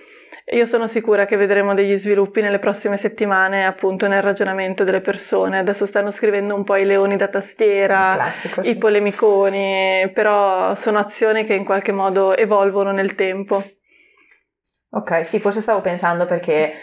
io 0.52 0.66
sono 0.66 0.86
sicura 0.86 1.24
che 1.24 1.36
vedremo 1.36 1.72
degli 1.72 1.96
sviluppi 1.96 2.42
nelle 2.42 2.58
prossime 2.58 2.98
settimane 2.98 3.64
appunto 3.64 4.06
nel 4.06 4.20
ragionamento 4.20 4.84
delle 4.84 5.00
persone. 5.00 5.58
Adesso 5.58 5.86
stanno 5.86 6.10
scrivendo 6.10 6.54
un 6.54 6.64
po' 6.64 6.76
i 6.76 6.84
leoni 6.84 7.16
da 7.16 7.28
tastiera, 7.28 8.12
classico, 8.14 8.60
i 8.60 8.76
polemiconi, 8.76 10.10
però 10.12 10.74
sono 10.74 10.98
azioni 10.98 11.44
che 11.44 11.54
in 11.54 11.64
qualche 11.64 11.92
modo 11.92 12.36
evolvono 12.36 12.92
nel 12.92 13.14
tempo. 13.14 13.64
Ok, 14.90 15.24
sì, 15.24 15.40
forse 15.40 15.62
stavo 15.62 15.80
pensando 15.80 16.26
perché 16.26 16.74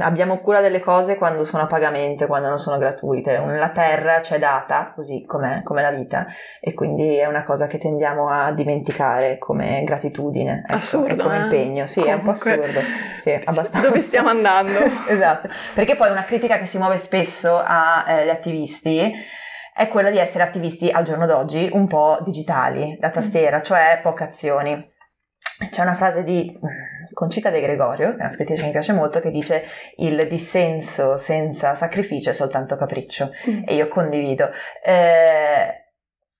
abbiamo 0.00 0.38
cura 0.38 0.60
delle 0.60 0.80
cose 0.80 1.16
quando 1.16 1.44
sono 1.44 1.64
a 1.64 1.66
pagamento, 1.66 2.26
quando 2.26 2.48
non 2.48 2.58
sono 2.58 2.78
gratuite. 2.78 3.38
La 3.38 3.70
terra 3.70 4.20
ci 4.22 4.34
è 4.34 4.38
data, 4.38 4.92
così 4.94 5.24
come 5.24 5.62
la 5.64 5.90
vita, 5.90 6.26
e 6.60 6.74
quindi 6.74 7.16
è 7.16 7.26
una 7.26 7.44
cosa 7.44 7.66
che 7.66 7.78
tendiamo 7.78 8.28
a 8.28 8.52
dimenticare 8.52 9.38
come 9.38 9.82
gratitudine, 9.84 10.64
ecco, 10.66 10.76
assurdo, 10.76 11.22
come 11.24 11.36
eh? 11.36 11.42
impegno. 11.42 11.86
Sì, 11.86 12.00
Comunque, 12.00 12.12
è 12.12 12.16
un 12.16 12.22
po' 12.22 12.30
assurdo. 12.30 12.80
Sì, 13.16 13.30
abbastanza. 13.44 13.88
Dove 13.88 14.00
stiamo 14.00 14.28
andando? 14.28 14.78
esatto, 15.08 15.48
perché 15.74 15.96
poi 15.96 16.10
una 16.10 16.24
critica 16.24 16.58
che 16.58 16.66
si 16.66 16.78
muove 16.78 16.96
spesso 16.96 17.62
agli 17.64 18.28
eh, 18.28 18.30
attivisti 18.30 19.12
è 19.74 19.86
quella 19.86 20.10
di 20.10 20.18
essere 20.18 20.42
attivisti 20.42 20.90
al 20.90 21.04
giorno 21.04 21.24
d'oggi 21.24 21.68
un 21.72 21.86
po' 21.86 22.18
digitali, 22.24 22.96
da 22.98 23.10
tastiera, 23.10 23.62
cioè 23.62 24.00
poche 24.02 24.24
azioni. 24.24 24.96
C'è 25.70 25.82
una 25.82 25.94
frase 25.94 26.24
di 26.24 26.58
Concita 27.18 27.50
De 27.50 27.60
Gregorio, 27.60 28.10
che 28.10 28.18
è 28.18 28.20
una 28.20 28.28
scrittrice 28.28 28.60
che 28.60 28.66
mi 28.66 28.72
piace 28.72 28.92
molto, 28.92 29.18
che 29.18 29.32
dice 29.32 29.64
il 29.96 30.28
dissenso 30.28 31.16
senza 31.16 31.74
sacrificio 31.74 32.30
è 32.30 32.32
soltanto 32.32 32.76
capriccio 32.76 33.32
mm. 33.50 33.62
e 33.66 33.74
io 33.74 33.88
condivido. 33.88 34.48
Eh, 34.80 35.94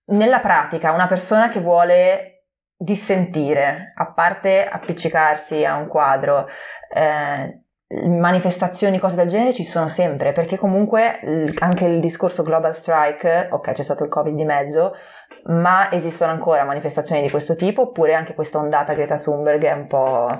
nella 0.04 0.38
pratica, 0.38 0.92
una 0.92 1.08
persona 1.08 1.48
che 1.48 1.58
vuole 1.58 2.44
dissentire, 2.76 3.92
a 3.96 4.12
parte 4.12 4.68
appiccicarsi 4.68 5.64
a 5.64 5.74
un 5.74 5.88
quadro, 5.88 6.46
eh, 6.94 7.64
manifestazioni, 8.06 9.00
cose 9.00 9.16
del 9.16 9.26
genere 9.26 9.52
ci 9.52 9.64
sono 9.64 9.88
sempre, 9.88 10.30
perché 10.30 10.56
comunque 10.56 11.18
anche 11.58 11.86
il 11.86 11.98
discorso 11.98 12.44
Global 12.44 12.76
Strike, 12.76 13.48
ok 13.50 13.72
c'è 13.72 13.82
stato 13.82 14.04
il 14.04 14.10
Covid 14.10 14.36
di 14.36 14.44
mezzo, 14.44 14.94
ma 15.44 15.90
esistono 15.90 16.32
ancora 16.32 16.64
manifestazioni 16.64 17.22
di 17.22 17.30
questo 17.30 17.54
tipo 17.54 17.82
oppure 17.82 18.14
anche 18.14 18.34
questa 18.34 18.58
ondata 18.58 18.94
Greta 18.94 19.18
Thunberg 19.18 19.64
è 19.64 19.72
un 19.72 19.86
po' 19.86 20.30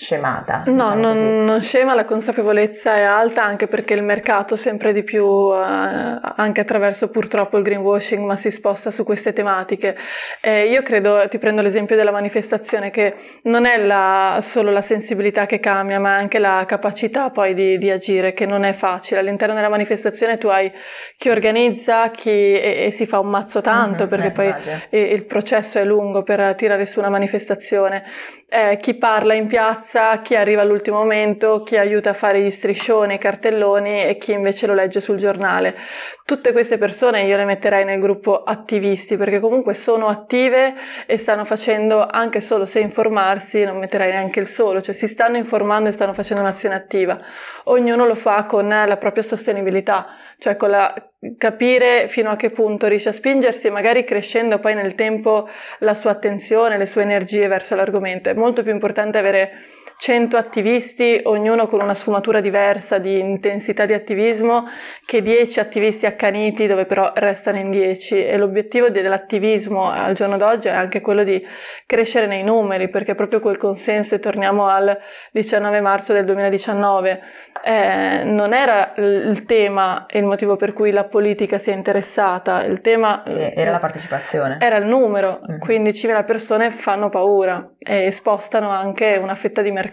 scemata. 0.00 0.62
No, 0.64 0.94
diciamo 0.94 0.94
non, 0.94 1.44
non, 1.44 1.62
scema, 1.62 1.94
la 1.94 2.06
consapevolezza 2.06 2.96
è 2.96 3.02
alta 3.02 3.44
anche 3.44 3.66
perché 3.66 3.92
il 3.92 4.02
mercato 4.02 4.56
sempre 4.56 4.94
di 4.94 5.02
più, 5.02 5.52
eh, 5.52 6.18
anche 6.36 6.60
attraverso 6.62 7.10
purtroppo 7.10 7.58
il 7.58 7.62
greenwashing, 7.62 8.24
ma 8.24 8.34
si 8.38 8.50
sposta 8.50 8.90
su 8.90 9.04
queste 9.04 9.34
tematiche. 9.34 9.94
Eh, 10.40 10.68
io 10.68 10.80
credo, 10.80 11.28
ti 11.28 11.36
prendo 11.36 11.60
l'esempio 11.60 11.96
della 11.96 12.12
manifestazione, 12.12 12.88
che 12.88 13.14
non 13.42 13.66
è 13.66 13.76
la, 13.76 14.38
solo 14.40 14.70
la 14.70 14.80
sensibilità 14.80 15.44
che 15.44 15.60
cambia, 15.60 16.00
ma 16.00 16.16
anche 16.16 16.38
la 16.38 16.64
capacità 16.66 17.28
poi 17.28 17.52
di, 17.52 17.76
di, 17.76 17.90
agire, 17.90 18.32
che 18.32 18.46
non 18.46 18.62
è 18.62 18.72
facile. 18.72 19.20
All'interno 19.20 19.54
della 19.54 19.68
manifestazione 19.68 20.38
tu 20.38 20.46
hai 20.46 20.72
chi 21.18 21.28
organizza 21.28 22.10
chi, 22.10 22.30
e, 22.30 22.84
e 22.86 22.90
si 22.90 23.04
fa 23.04 23.18
un 23.18 23.28
mazzo 23.28 23.60
tanto, 23.60 24.06
mm-hmm, 24.06 24.08
perché 24.08 24.26
eh, 24.28 24.30
poi 24.88 25.12
il 25.12 25.26
processo 25.26 25.78
è 25.78 25.84
lungo 25.84 26.22
per 26.22 26.54
tirare 26.54 26.86
su 26.86 27.00
una 27.00 27.10
manifestazione. 27.10 28.02
Eh, 28.48 28.78
chi 28.80 28.94
parla 28.94 29.34
in 29.34 29.46
piazza 29.46 29.89
piazza, 29.90 30.22
chi 30.22 30.36
arriva 30.36 30.62
all'ultimo 30.62 30.98
momento, 30.98 31.62
chi 31.64 31.76
aiuta 31.76 32.10
a 32.10 32.14
fare 32.14 32.40
gli 32.40 32.50
striscioni, 32.50 33.14
i 33.14 33.18
cartelloni 33.18 34.04
e 34.04 34.18
chi 34.18 34.32
invece 34.32 34.66
lo 34.68 34.74
legge 34.74 35.00
sul 35.00 35.16
giornale. 35.16 35.76
Tutte 36.24 36.52
queste 36.52 36.78
persone 36.78 37.22
io 37.24 37.36
le 37.36 37.44
metterei 37.44 37.84
nel 37.84 37.98
gruppo 37.98 38.44
attivisti 38.44 39.16
perché 39.16 39.40
comunque 39.40 39.74
sono 39.74 40.06
attive 40.06 40.74
e 41.06 41.18
stanno 41.18 41.44
facendo 41.44 42.06
anche 42.06 42.40
solo 42.40 42.66
se 42.66 42.78
informarsi, 42.78 43.64
non 43.64 43.78
metterei 43.78 44.12
neanche 44.12 44.38
il 44.38 44.46
solo, 44.46 44.80
cioè 44.80 44.94
si 44.94 45.08
stanno 45.08 45.36
informando 45.38 45.88
e 45.88 45.92
stanno 45.92 46.12
facendo 46.12 46.42
un'azione 46.42 46.76
attiva. 46.76 47.20
Ognuno 47.64 48.06
lo 48.06 48.14
fa 48.14 48.44
con 48.44 48.68
la 48.68 48.96
propria 48.96 49.24
sostenibilità, 49.24 50.06
cioè 50.38 50.54
con 50.56 50.70
la 50.70 50.94
capire 51.36 52.06
fino 52.08 52.30
a 52.30 52.36
che 52.36 52.50
punto 52.50 52.86
riesce 52.86 53.10
a 53.10 53.12
spingersi 53.12 53.66
e 53.66 53.70
magari 53.70 54.04
crescendo 54.04 54.58
poi 54.58 54.74
nel 54.74 54.94
tempo 54.94 55.48
la 55.80 55.94
sua 55.94 56.12
attenzione, 56.12 56.78
le 56.78 56.86
sue 56.86 57.02
energie 57.02 57.46
verso 57.48 57.74
l'argomento. 57.74 58.30
È 58.30 58.34
molto 58.34 58.62
più 58.62 58.72
importante 58.72 59.18
avere 59.18 59.50
100 60.00 60.38
attivisti, 60.38 61.20
ognuno 61.24 61.66
con 61.66 61.82
una 61.82 61.94
sfumatura 61.94 62.40
diversa 62.40 62.96
di 62.96 63.18
intensità 63.18 63.84
di 63.84 63.92
attivismo, 63.92 64.66
che 65.04 65.20
10 65.20 65.60
attivisti 65.60 66.06
accaniti 66.06 66.66
dove 66.66 66.86
però 66.86 67.12
restano 67.16 67.58
in 67.58 67.70
10 67.70 68.24
e 68.24 68.38
l'obiettivo 68.38 68.88
dell'attivismo 68.88 69.90
al 69.90 70.14
giorno 70.14 70.38
d'oggi 70.38 70.68
è 70.68 70.70
anche 70.70 71.02
quello 71.02 71.22
di 71.22 71.46
crescere 71.84 72.26
nei 72.26 72.42
numeri 72.42 72.88
perché 72.88 73.14
proprio 73.14 73.40
quel 73.40 73.58
consenso, 73.58 74.14
e 74.14 74.20
torniamo 74.20 74.68
al 74.68 74.98
19 75.32 75.82
marzo 75.82 76.14
del 76.14 76.24
2019, 76.24 77.20
eh, 77.62 78.22
non 78.24 78.54
era 78.54 78.94
il 78.96 79.44
tema 79.44 80.06
e 80.06 80.18
il 80.18 80.24
motivo 80.24 80.56
per 80.56 80.72
cui 80.72 80.92
la 80.92 81.04
politica 81.04 81.58
si 81.58 81.68
è 81.68 81.74
interessata, 81.74 82.64
il 82.64 82.80
tema 82.80 83.22
era 83.26 83.70
la 83.70 83.78
partecipazione. 83.78 84.56
Era 84.60 84.76
il 84.76 84.86
numero, 84.86 85.42
mm-hmm. 85.46 85.60
15.000 85.60 86.24
persone 86.24 86.70
fanno 86.70 87.10
paura 87.10 87.72
e 87.78 88.10
spostano 88.12 88.70
anche 88.70 89.18
una 89.20 89.34
fetta 89.34 89.60
di 89.60 89.70
mercato. 89.70 89.88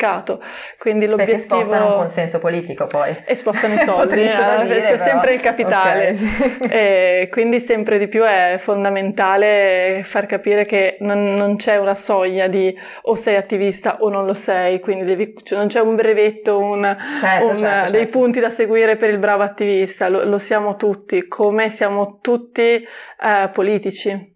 Quindi 0.77 1.05
l'obiettivo... 1.05 1.37
Perché 1.37 1.63
spostano 1.63 1.87
un 1.87 1.95
consenso 1.97 2.39
politico 2.39 2.87
poi. 2.87 3.15
E 3.25 3.35
spostano 3.35 3.73
i 3.73 3.79
soldi, 3.83 4.21
eh, 4.21 4.63
dire, 4.63 4.81
c'è 4.83 4.91
però... 4.91 5.03
sempre 5.03 5.33
il 5.33 5.41
capitale. 5.41 6.17
Okay. 6.63 7.27
quindi 7.29 7.59
sempre 7.59 7.97
di 7.97 8.07
più 8.07 8.23
è 8.23 8.55
fondamentale 8.59 10.01
far 10.03 10.25
capire 10.25 10.65
che 10.65 10.97
non, 11.01 11.33
non, 11.33 11.55
c'è 11.57 11.77
una 11.77 11.95
soglia 11.95 12.47
di 12.47 12.75
o 13.03 13.15
sei 13.15 13.35
attivista 13.35 13.97
o 14.01 14.09
non 14.09 14.25
lo 14.25 14.33
sei, 14.33 14.79
quindi 14.79 15.05
devi, 15.05 15.33
cioè 15.43 15.57
non 15.57 15.67
c'è 15.67 15.81
un 15.81 15.95
brevetto, 15.95 16.59
un, 16.59 16.95
certo, 17.19 17.47
un, 17.47 17.57
certo, 17.57 17.91
dei 17.91 18.01
certo. 18.01 18.17
punti 18.17 18.39
da 18.39 18.49
seguire 18.49 18.95
per 18.95 19.09
il 19.09 19.17
bravo 19.17 19.43
attivista, 19.43 20.09
lo, 20.09 20.23
lo 20.23 20.39
siamo 20.39 20.75
tutti, 20.75 21.27
come 21.27 21.69
siamo 21.69 22.19
tutti 22.21 22.61
eh, 22.61 23.49
politici. 23.51 24.35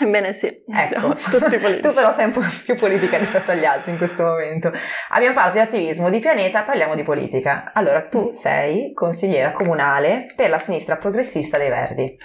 Ebbene 0.00 0.32
sì, 0.32 0.46
ecco. 0.46 1.14
tutti 1.14 1.58
politici. 1.60 1.80
tu 1.80 1.92
però 1.92 2.12
sei 2.12 2.24
un 2.24 2.32
po' 2.32 2.40
più 2.64 2.74
politica 2.74 3.18
rispetto 3.18 3.50
agli 3.50 3.64
altri 3.64 3.90
in 3.90 3.98
questo 3.98 4.24
momento. 4.24 4.72
Abbiamo 5.10 5.34
parlato 5.34 5.56
di 5.56 5.62
attivismo 5.62 6.08
di 6.08 6.18
pianeta, 6.18 6.62
parliamo 6.62 6.94
di 6.94 7.02
politica. 7.02 7.72
Allora, 7.74 8.06
tu 8.06 8.30
sei 8.32 8.92
consigliera 8.94 9.52
comunale 9.52 10.26
per 10.34 10.48
la 10.48 10.58
sinistra 10.58 10.96
progressista 10.96 11.58
dei 11.58 11.68
Verdi. 11.68 12.18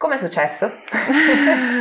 Come 0.02 0.14
è 0.14 0.16
successo? 0.16 0.78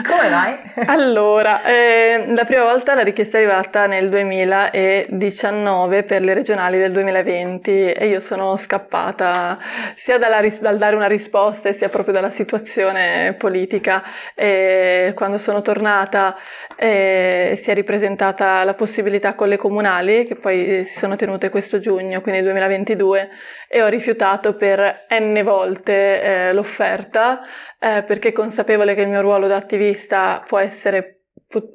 Come 0.05 0.29
mai? 0.29 0.59
allora, 0.87 1.63
eh, 1.63 2.25
la 2.35 2.43
prima 2.43 2.63
volta 2.63 2.93
la 2.93 3.01
richiesta 3.01 3.37
è 3.37 3.43
arrivata 3.43 3.85
nel 3.85 4.09
2019 4.09 6.03
per 6.03 6.21
le 6.21 6.33
regionali 6.33 6.77
del 6.77 6.91
2020 6.91 7.93
e 7.93 8.07
io 8.07 8.19
sono 8.19 8.57
scappata 8.57 9.57
sia 9.95 10.17
ris- 10.41 10.59
dal 10.59 10.77
dare 10.77 10.97
una 10.97 11.07
risposta 11.07 11.71
sia 11.71 11.87
proprio 11.87 12.13
dalla 12.13 12.29
situazione 12.29 13.35
politica. 13.37 14.03
E 14.35 15.13
quando 15.15 15.37
sono 15.37 15.61
tornata 15.61 16.35
eh, 16.81 17.55
si 17.57 17.71
è 17.71 17.73
ripresentata 17.73 18.63
la 18.63 18.73
possibilità 18.73 19.35
con 19.35 19.49
le 19.49 19.57
comunali 19.57 20.25
che 20.25 20.35
poi 20.35 20.85
si 20.85 20.97
sono 20.97 21.17
tenute 21.17 21.49
questo 21.49 21.79
giugno, 21.79 22.21
quindi 22.21 22.41
2022, 22.41 23.29
e 23.67 23.81
ho 23.81 23.87
rifiutato 23.87 24.55
per 24.55 25.05
n 25.09 25.41
volte 25.43 26.21
eh, 26.21 26.53
l'offerta 26.53 27.41
eh, 27.77 28.03
perché 28.03 28.31
consapevole 28.31 28.95
che 28.95 29.01
il 29.01 29.09
mio 29.09 29.19
ruolo 29.19 29.47
da 29.47 29.57
attivista 29.57 30.41
può 30.47 30.57
essere 30.57 31.15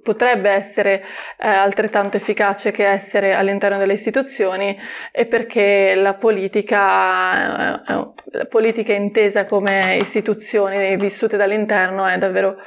potrebbe 0.05 0.51
essere 0.51 1.03
eh, 1.37 1.49
altrettanto 1.49 2.17
efficace 2.17 2.71
che 2.71 2.87
essere 2.87 3.35
all'interno 3.35 3.77
delle 3.77 3.95
istituzioni 3.95 4.79
e 5.11 5.27
perché 5.27 5.97
la 5.97 6.15
politica, 6.15 7.83
eh, 7.83 8.13
la 8.27 8.45
politica 8.47 8.93
intesa 8.93 9.47
come 9.47 9.97
istituzioni 9.97 10.97
vissute 10.97 11.37
dall'interno 11.37 12.07
è 12.07 12.19
davvero 12.19 12.59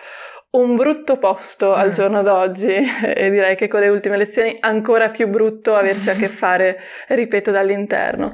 un 0.57 0.75
brutto 0.75 1.17
posto 1.17 1.73
al 1.73 1.89
mm. 1.89 1.91
giorno 1.91 2.21
d'oggi 2.21 2.73
e 3.15 3.29
direi 3.29 3.55
che 3.55 3.67
con 3.67 3.79
le 3.79 3.89
ultime 3.89 4.15
elezioni 4.15 4.57
ancora 4.59 5.09
più 5.09 5.27
brutto 5.27 5.75
averci 5.75 6.09
a 6.09 6.13
che 6.13 6.27
fare, 6.29 6.79
ripeto, 7.07 7.51
dall'interno. 7.51 8.33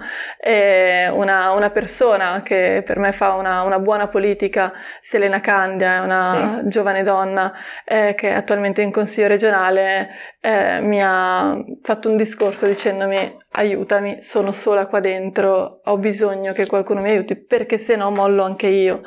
Una, 1.13 1.51
una 1.51 1.69
persona 1.69 2.41
che 2.43 2.83
per 2.85 2.99
me 2.99 3.11
fa 3.11 3.33
una, 3.33 3.61
una, 3.61 3.79
buona 3.79 4.07
politica, 4.07 4.73
Selena 5.01 5.39
Candia, 5.39 5.95
è 5.95 5.99
una 5.99 6.59
sì. 6.61 6.69
giovane 6.69 7.03
donna 7.03 7.53
eh, 7.85 8.13
che 8.15 8.29
è 8.29 8.33
attualmente 8.33 8.81
in 8.81 8.91
consiglio 8.91 9.27
regionale, 9.27 10.09
eh, 10.45 10.81
mi 10.81 11.01
ha 11.01 11.57
fatto 11.81 12.09
un 12.09 12.17
discorso 12.17 12.65
dicendomi 12.65 13.39
aiutami, 13.51 14.21
sono 14.21 14.51
sola 14.51 14.87
qua 14.87 14.99
dentro, 14.99 15.79
ho 15.85 15.97
bisogno 15.97 16.51
che 16.51 16.65
qualcuno 16.65 17.01
mi 17.01 17.11
aiuti 17.11 17.35
perché 17.37 17.77
se 17.77 17.95
no 17.95 18.11
mollo 18.11 18.43
anche 18.43 18.67
io. 18.67 19.03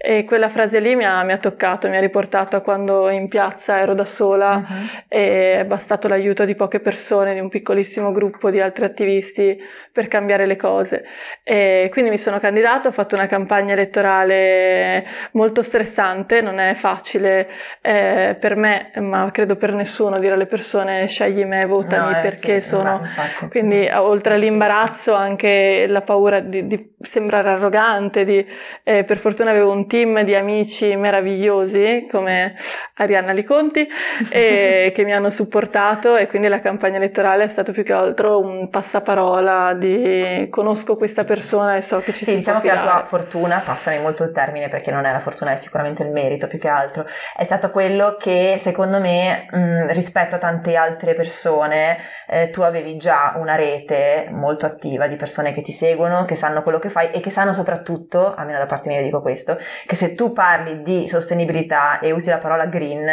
E 0.00 0.22
quella 0.22 0.48
frase 0.48 0.78
lì 0.78 0.94
mi 0.94 1.04
ha, 1.04 1.24
mi 1.24 1.32
ha 1.32 1.38
toccato, 1.38 1.88
mi 1.88 1.96
ha 1.96 2.00
riportato 2.00 2.54
a 2.54 2.60
quando 2.60 3.08
in 3.08 3.28
piazza 3.28 3.80
ero 3.80 3.94
da 3.94 4.04
sola 4.04 4.54
uh-huh. 4.54 5.02
e 5.08 5.58
è 5.58 5.64
bastato 5.66 6.06
l'aiuto 6.06 6.44
di 6.44 6.54
poche 6.54 6.78
persone, 6.78 7.34
di 7.34 7.40
un 7.40 7.48
piccolissimo 7.48 8.12
gruppo 8.12 8.48
di 8.50 8.60
altri 8.60 8.84
attivisti 8.84 9.58
per 9.92 10.06
cambiare 10.06 10.46
le 10.46 10.54
cose. 10.54 11.04
E 11.42 11.88
quindi 11.90 12.10
mi 12.10 12.18
sono 12.18 12.38
candidata, 12.38 12.88
ho 12.88 12.92
fatto 12.92 13.16
una 13.16 13.26
campagna 13.26 13.72
elettorale 13.72 15.04
molto 15.32 15.62
stressante, 15.62 16.42
non 16.42 16.60
è 16.60 16.74
facile 16.74 17.48
eh, 17.82 18.36
per 18.38 18.54
me, 18.54 18.92
ma 19.00 19.28
credo 19.32 19.56
per 19.56 19.72
nessuno 19.72 20.20
dire 20.20 20.34
alle 20.34 20.46
persone 20.46 20.77
scegli 21.06 21.44
me, 21.44 21.66
votami 21.66 22.12
no, 22.12 22.18
eh, 22.18 22.22
perché 22.22 22.60
sì, 22.60 22.68
sono... 22.68 23.00
No, 23.00 23.48
quindi 23.48 23.88
oltre 23.92 24.34
all'imbarazzo 24.34 25.14
anche 25.14 25.86
la 25.88 26.02
paura 26.02 26.40
di, 26.40 26.66
di 26.66 26.94
sembrare 27.00 27.50
arrogante, 27.50 28.24
di, 28.24 28.44
eh, 28.82 29.04
per 29.04 29.18
fortuna 29.18 29.50
avevo 29.50 29.70
un 29.70 29.86
team 29.86 30.22
di 30.22 30.34
amici 30.34 30.96
meravigliosi 30.96 32.06
come 32.10 32.56
Arianna 32.94 33.32
Liconti 33.32 33.88
e, 34.30 34.92
che 34.94 35.04
mi 35.04 35.12
hanno 35.12 35.30
supportato 35.30 36.16
e 36.16 36.26
quindi 36.26 36.48
la 36.48 36.60
campagna 36.60 36.96
elettorale 36.96 37.44
è 37.44 37.48
stato 37.48 37.72
più 37.72 37.84
che 37.84 37.92
altro 37.92 38.40
un 38.40 38.68
passaparola 38.68 39.74
di 39.74 40.48
conosco 40.50 40.96
questa 40.96 41.24
persona 41.24 41.76
e 41.76 41.82
so 41.82 42.00
che 42.00 42.12
ci 42.12 42.24
sì, 42.24 42.30
si 42.32 42.36
diciamo 42.36 42.60
che 42.60 42.68
la 42.68 42.80
tua 42.80 43.04
fortuna, 43.04 43.62
passami 43.64 43.98
molto 44.00 44.24
il 44.24 44.32
termine 44.32 44.68
perché 44.68 44.90
non 44.90 45.04
è 45.04 45.12
la 45.12 45.20
fortuna, 45.20 45.52
è 45.52 45.56
sicuramente 45.56 46.02
il 46.02 46.10
merito 46.10 46.46
più 46.48 46.58
che 46.58 46.68
altro, 46.68 47.06
è 47.36 47.44
stato 47.44 47.70
quello 47.70 48.16
che 48.18 48.56
secondo 48.58 49.00
me 49.00 49.46
mh, 49.50 49.92
rispetto 49.92 50.34
a 50.34 50.38
tante 50.38 50.67
altre 50.76 51.14
persone 51.14 51.98
eh, 52.26 52.50
tu 52.50 52.62
avevi 52.62 52.96
già 52.96 53.34
una 53.36 53.54
rete 53.54 54.28
molto 54.30 54.66
attiva 54.66 55.06
di 55.06 55.16
persone 55.16 55.52
che 55.52 55.60
ti 55.60 55.72
seguono, 55.72 56.24
che 56.24 56.34
sanno 56.34 56.62
quello 56.62 56.78
che 56.78 56.88
fai 56.88 57.10
e 57.10 57.20
che 57.20 57.30
sanno 57.30 57.52
soprattutto, 57.52 58.34
almeno 58.34 58.58
da 58.58 58.66
parte 58.66 58.88
mia 58.88 59.02
dico 59.02 59.20
questo, 59.20 59.58
che 59.86 59.96
se 59.96 60.14
tu 60.14 60.32
parli 60.32 60.82
di 60.82 61.08
sostenibilità 61.08 61.98
e 62.00 62.12
usi 62.12 62.30
la 62.30 62.38
parola 62.38 62.66
green, 62.66 63.08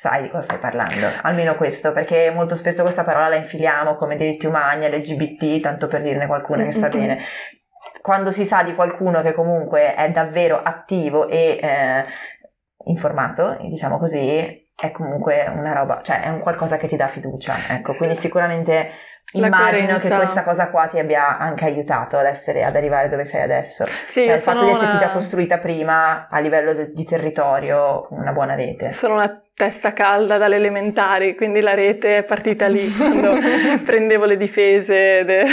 sai 0.00 0.22
di 0.22 0.28
cosa 0.28 0.42
stai 0.42 0.58
parlando, 0.58 1.06
almeno 1.22 1.54
questo, 1.54 1.92
perché 1.92 2.30
molto 2.30 2.56
spesso 2.56 2.82
questa 2.82 3.04
parola 3.04 3.28
la 3.28 3.36
infiliamo 3.36 3.94
come 3.94 4.16
diritti 4.16 4.46
umani, 4.46 4.88
LGBT, 4.88 5.60
tanto 5.60 5.86
per 5.86 6.00
dirne 6.02 6.26
qualcuno 6.26 6.64
che 6.64 6.72
sta 6.72 6.88
bene. 6.90 7.18
Quando 8.00 8.30
si 8.30 8.44
sa 8.44 8.62
di 8.62 8.74
qualcuno 8.74 9.20
che 9.20 9.34
comunque 9.34 9.94
è 9.94 10.10
davvero 10.10 10.60
attivo 10.62 11.28
e 11.28 11.58
eh, 11.62 12.04
informato, 12.86 13.58
diciamo 13.60 13.98
così, 13.98 14.69
è 14.80 14.90
comunque 14.90 15.46
una 15.54 15.72
roba, 15.72 16.00
cioè 16.02 16.22
è 16.22 16.28
un 16.28 16.40
qualcosa 16.40 16.76
che 16.76 16.88
ti 16.88 16.96
dà 16.96 17.06
fiducia, 17.06 17.54
ecco, 17.68 17.94
quindi 17.94 18.14
sicuramente 18.14 18.90
Immagino 19.32 19.98
che 19.98 20.08
questa 20.08 20.42
cosa 20.42 20.70
qua 20.70 20.88
ti 20.88 20.98
abbia 20.98 21.38
anche 21.38 21.64
aiutato 21.64 22.18
ad, 22.18 22.26
essere, 22.26 22.64
ad 22.64 22.74
arrivare 22.74 23.08
dove 23.08 23.24
sei 23.24 23.42
adesso. 23.42 23.84
Sì, 24.06 24.24
cioè, 24.24 24.34
il 24.34 24.40
fatto 24.40 24.64
di 24.64 24.70
esserti 24.70 24.86
una... 24.86 24.98
già 24.98 25.10
costruita 25.10 25.58
prima 25.58 26.26
a 26.28 26.40
livello 26.40 26.72
de- 26.72 26.90
di 26.92 27.04
territorio 27.04 28.08
una 28.10 28.32
buona 28.32 28.54
rete. 28.54 28.90
Sono 28.90 29.14
una 29.14 29.40
testa 29.60 29.92
calda 29.92 30.38
dalle 30.38 30.56
elementari, 30.56 31.34
quindi 31.34 31.60
la 31.60 31.74
rete 31.74 32.16
è 32.16 32.22
partita 32.24 32.66
lì 32.66 32.88
quando 32.96 33.36
prendevo 33.84 34.24
le 34.24 34.38
difese 34.38 35.22
de, 35.26 35.44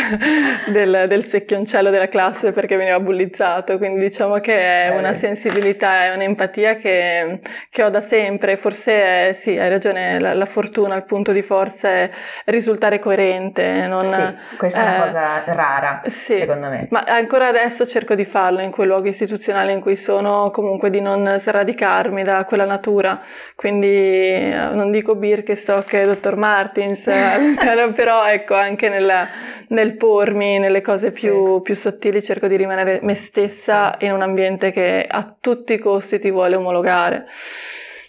del, 0.67 1.05
del, 1.09 1.25
secchioncello 1.25 1.89
della 1.89 2.07
classe 2.07 2.53
perché 2.53 2.77
veniva 2.77 3.01
bullizzato, 3.01 3.77
quindi 3.77 3.99
diciamo 3.99 4.39
che 4.39 4.55
è 4.57 4.91
eh, 4.93 4.97
una 4.97 5.13
sensibilità 5.13 6.05
e 6.05 6.15
un'empatia 6.15 6.77
che, 6.77 7.41
che, 7.69 7.83
ho 7.83 7.89
da 7.89 7.99
sempre, 7.99 8.55
forse 8.55 8.93
è, 8.93 9.33
sì, 9.33 9.57
hai 9.57 9.67
ragione, 9.67 10.21
la, 10.21 10.33
la, 10.33 10.45
fortuna, 10.45 10.95
il 10.95 11.03
punto 11.03 11.33
di 11.33 11.41
forza 11.41 11.89
è 11.89 12.09
risultare 12.45 12.99
coerente. 12.99 13.87
Non, 13.87 14.05
sì, 14.05 14.55
questa 14.55 14.79
è 14.79 14.83
una 14.83 14.95
eh, 14.95 15.05
cosa 15.07 15.43
rara, 15.53 16.01
sì, 16.05 16.37
secondo 16.37 16.69
me. 16.69 16.87
Ma 16.91 17.03
ancora 17.05 17.47
adesso 17.47 17.85
cerco 17.85 18.15
di 18.15 18.23
farlo 18.23 18.61
in 18.61 18.71
quei 18.71 18.87
luoghi 18.87 19.09
istituzionali 19.09 19.73
in 19.73 19.81
cui 19.81 19.97
sono, 19.97 20.49
comunque 20.49 20.89
di 20.89 21.01
non 21.01 21.35
sradicarmi 21.37 22.23
da 22.23 22.45
quella 22.45 22.65
natura, 22.65 23.21
quindi 23.53 23.96
non 24.73 24.91
dico 24.91 25.15
Birkenstock 25.15 25.93
e 25.93 26.05
Dr. 26.05 26.35
Martins, 26.35 27.03
però 27.93 28.25
ecco 28.25 28.53
anche 28.55 28.89
nella, 28.89 29.27
nel 29.69 29.95
pormi, 29.95 30.59
nelle 30.59 30.81
cose 30.81 31.11
più, 31.11 31.55
sì. 31.55 31.61
più, 31.61 31.75
sottili 31.75 32.21
cerco 32.21 32.47
di 32.47 32.55
rimanere 32.55 32.99
me 33.03 33.15
stessa 33.15 33.95
in 33.99 34.11
un 34.11 34.21
ambiente 34.21 34.71
che 34.71 35.05
a 35.09 35.35
tutti 35.39 35.73
i 35.73 35.79
costi 35.79 36.19
ti 36.19 36.31
vuole 36.31 36.55
omologare 36.55 37.25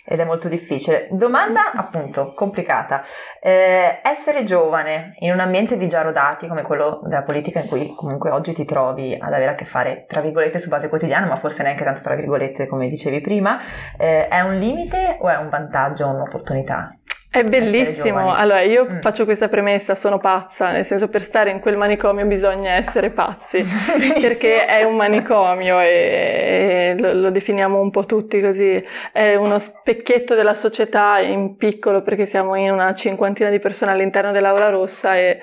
ed 0.09 0.21
è 0.21 0.25
molto 0.25 0.49
difficile. 0.49 1.09
Domanda 1.11 1.73
appunto 1.77 2.33
complicata. 2.33 3.03
Eh, 3.41 4.01
essere 4.03 4.45
giovane 4.45 5.15
in 5.19 5.33
un 5.33 5.41
ambiente 5.41 5.77
di 5.77 5.87
già 5.87 6.01
rodati 6.01 6.47
come 6.47 6.63
quello 6.63 7.01
della 7.05 7.23
politica 7.23 7.61
in 7.61 7.69
cui 7.69 7.93
comunque 7.95 8.31
oggi 8.31 8.55
ti 8.55 8.65
trovi 8.65 9.17
ad 9.21 9.33
avere 9.33 9.53
a 9.53 9.55
che 9.55 9.67
fare 9.67 10.07
tra 10.09 10.23
virgolette 10.23 10.59
su 10.59 10.69
base 10.69 10.89
quotidiana, 10.89 11.27
ma 11.27 11.37
forse 11.37 11.63
neanche 11.63 11.85
tanto 11.85 12.01
tra 12.01 12.15
virgolette 12.15 12.67
come 12.67 12.89
dicevi 12.89 13.21
prima, 13.21 13.61
eh, 13.99 14.29
è 14.29 14.41
un 14.41 14.59
limite 14.59 15.19
o 15.21 15.29
è 15.29 15.37
un 15.37 15.51
vantaggio 15.51 16.07
o 16.07 16.15
un'opportunità? 16.15 16.98
È 17.31 17.45
bellissimo. 17.45 18.33
Allora, 18.33 18.63
io 18.63 18.87
mm. 18.91 19.01
faccio 19.01 19.25
questa 19.27 19.49
premessa, 19.49 19.95
sono 19.95 20.17
pazza, 20.19 20.73
nel 20.73 20.87
senso 20.87 21.09
per 21.09 21.23
stare 21.23 21.51
in 21.51 21.61
quel 21.61 21.77
manicomio 21.77 22.25
bisogna 22.25 22.73
essere 22.73 23.11
pazzi, 23.11 23.63
perché 24.19 24.65
è 24.65 24.83
un 24.83 24.97
manicomio 24.97 25.79
e, 25.79 25.87
e 25.87 26.97
lo, 26.99 27.13
lo, 27.13 27.31
definiamo 27.31 27.79
un 27.81 27.91
po' 27.91 28.07
tutti 28.07 28.41
così. 28.41 28.83
È 29.13 29.35
uno 29.35 29.59
specchietto 29.59 30.35
della 30.35 30.55
società 30.55 31.19
in 31.19 31.57
piccolo 31.57 32.01
perché 32.01 32.25
siamo 32.25 32.55
in 32.55 32.71
una 32.71 32.95
cinquantina 32.95 33.51
di 33.51 33.59
persone 33.59 33.93
all'interno 33.93 34.33
dell'aula 34.33 34.71
rossa 34.71 35.17
e 35.17 35.41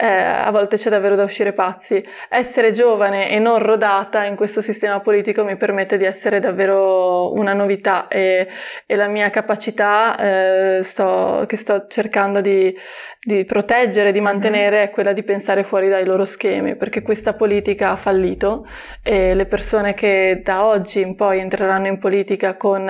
eh, 0.00 0.06
a 0.06 0.50
volte 0.52 0.76
c'è 0.76 0.90
davvero 0.90 1.16
da 1.16 1.24
uscire 1.24 1.52
pazzi. 1.52 2.00
Essere 2.28 2.70
giovane 2.70 3.30
e 3.30 3.40
non 3.40 3.58
rodata 3.58 4.24
in 4.24 4.36
questo 4.36 4.62
sistema 4.62 5.00
politico 5.00 5.42
mi 5.42 5.56
permette 5.56 5.98
di 5.98 6.04
essere 6.04 6.38
davvero 6.38 7.32
una 7.32 7.52
novità 7.52 8.06
e, 8.06 8.46
e 8.86 8.94
la 8.94 9.08
mia 9.08 9.28
capacità 9.30 10.16
eh, 10.16 10.82
sto, 10.84 11.44
che 11.48 11.56
sto 11.56 11.86
cercando 11.88 12.40
di, 12.40 12.72
di 13.20 13.44
proteggere, 13.44 14.12
di 14.12 14.20
mantenere 14.20 14.84
è 14.84 14.90
quella 14.90 15.12
di 15.12 15.24
pensare 15.24 15.64
fuori 15.64 15.88
dai 15.88 16.04
loro 16.04 16.24
schemi, 16.24 16.76
perché 16.76 17.02
questa 17.02 17.34
politica 17.34 17.90
ha 17.90 17.96
fallito 17.96 18.68
e 19.02 19.34
le 19.34 19.46
persone 19.46 19.94
che 19.94 20.42
da 20.44 20.64
oggi 20.64 21.00
in 21.00 21.16
poi 21.16 21.40
entreranno 21.40 21.88
in 21.88 21.98
politica 21.98 22.56
con 22.56 22.88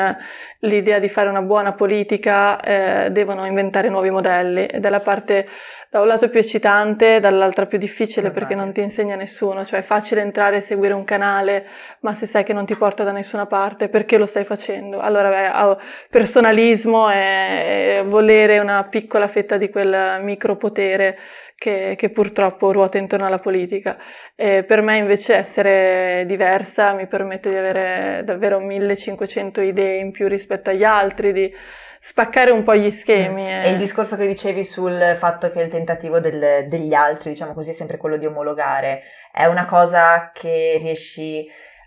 l'idea 0.61 0.99
di 0.99 1.09
fare 1.09 1.29
una 1.29 1.43
buona 1.43 1.73
politica 1.73 2.61
eh, 2.61 3.11
devono 3.11 3.45
inventare 3.45 3.89
nuovi 3.89 4.11
modelli. 4.11 4.67
Ed 4.67 4.85
è 4.85 4.89
la 4.89 5.01
parte 5.01 5.49
da 5.91 6.01
un 6.01 6.07
lato 6.07 6.29
più 6.29 6.39
eccitante, 6.39 7.19
dall'altro 7.19 7.67
più 7.67 7.79
difficile 7.79 8.31
perché 8.31 8.55
non 8.55 8.73
ti 8.73 8.83
insegna 8.83 9.15
nessuno, 9.17 9.65
cioè 9.65 9.79
è 9.79 9.83
facile 9.83 10.21
entrare 10.21 10.59
e 10.59 10.61
seguire 10.61 10.93
un 10.93 11.05
canale, 11.05 11.65
ma 12.01 12.15
se 12.15 12.27
sai 12.27 12.45
che 12.45 12.53
non 12.53 12.67
ti 12.67 12.77
porta 12.77 13.05
da 13.05 13.13
nessuna 13.13 13.47
parte, 13.47 13.89
perché 13.89 14.19
lo 14.19 14.27
stai 14.27 14.45
facendo? 14.45 15.01
Allora, 15.01 15.31
beh, 15.31 15.83
personalismo 16.11 17.11
e 17.11 18.03
volere 18.07 18.59
una 18.59 18.85
piccola 18.85 19.29
fetta 19.29 19.57
di 19.57 19.71
quel 19.71 20.21
micropotere 20.21 21.19
che, 21.59 21.95
che 21.99 22.11
purtroppo 22.11 22.71
ruota 22.71 22.99
intorno 22.99 23.27
alla 23.27 23.41
politica. 23.41 23.99
E 24.37 24.63
per 24.63 24.81
me 24.81 24.97
invece 24.97 25.35
essere 25.35 26.25
diversa 26.27 26.93
mi 26.93 27.09
permette 27.09 27.51
di 27.51 27.57
avere 27.57 28.23
davvero 28.25 28.61
1500 28.61 29.61
idee 29.61 29.99
in 29.99 30.13
più 30.13 30.29
rispetto 30.29 30.71
agli 30.71 30.85
altri, 30.85 31.33
di 31.33 31.53
spaccare 31.99 32.53
un 32.53 32.63
po' 32.63 32.77
gli 32.77 32.91
schemi. 32.93 33.43
Mm. 33.43 33.65
E 33.65 33.71
il 33.73 33.77
discorso 33.77 34.17
che 34.17 34.29
dicevi 34.29 34.63
sul 34.63 35.17
fatto 35.19 35.51
che 35.51 35.61
il 35.61 35.71
tentativo 35.71 36.21
del, 36.21 36.69
degli 36.69 36.95
altri, 36.95 37.31
diciamo 37.31 37.55
così, 37.55 37.71
è 37.71 37.75
sempre 37.75 37.97
quello 37.97 38.17
di 38.17 38.27
omologare, 38.27 39.03
è 39.33 39.47
una 39.47 39.67
cosa 39.67 40.31
che 40.33 40.79
riesci 40.81 41.45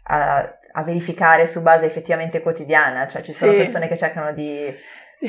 a, 0.07 0.59
a 0.73 0.83
verificare 0.83 1.47
su 1.47 1.61
base 1.61 1.85
effettivamente 1.85 2.41
quotidiana, 2.41 3.07
cioè 3.07 3.21
ci 3.21 3.31
sono 3.31 3.51
sì. 3.51 3.57
persone 3.57 3.87
che 3.87 3.97
cercano 3.97 4.33
di 4.33 4.75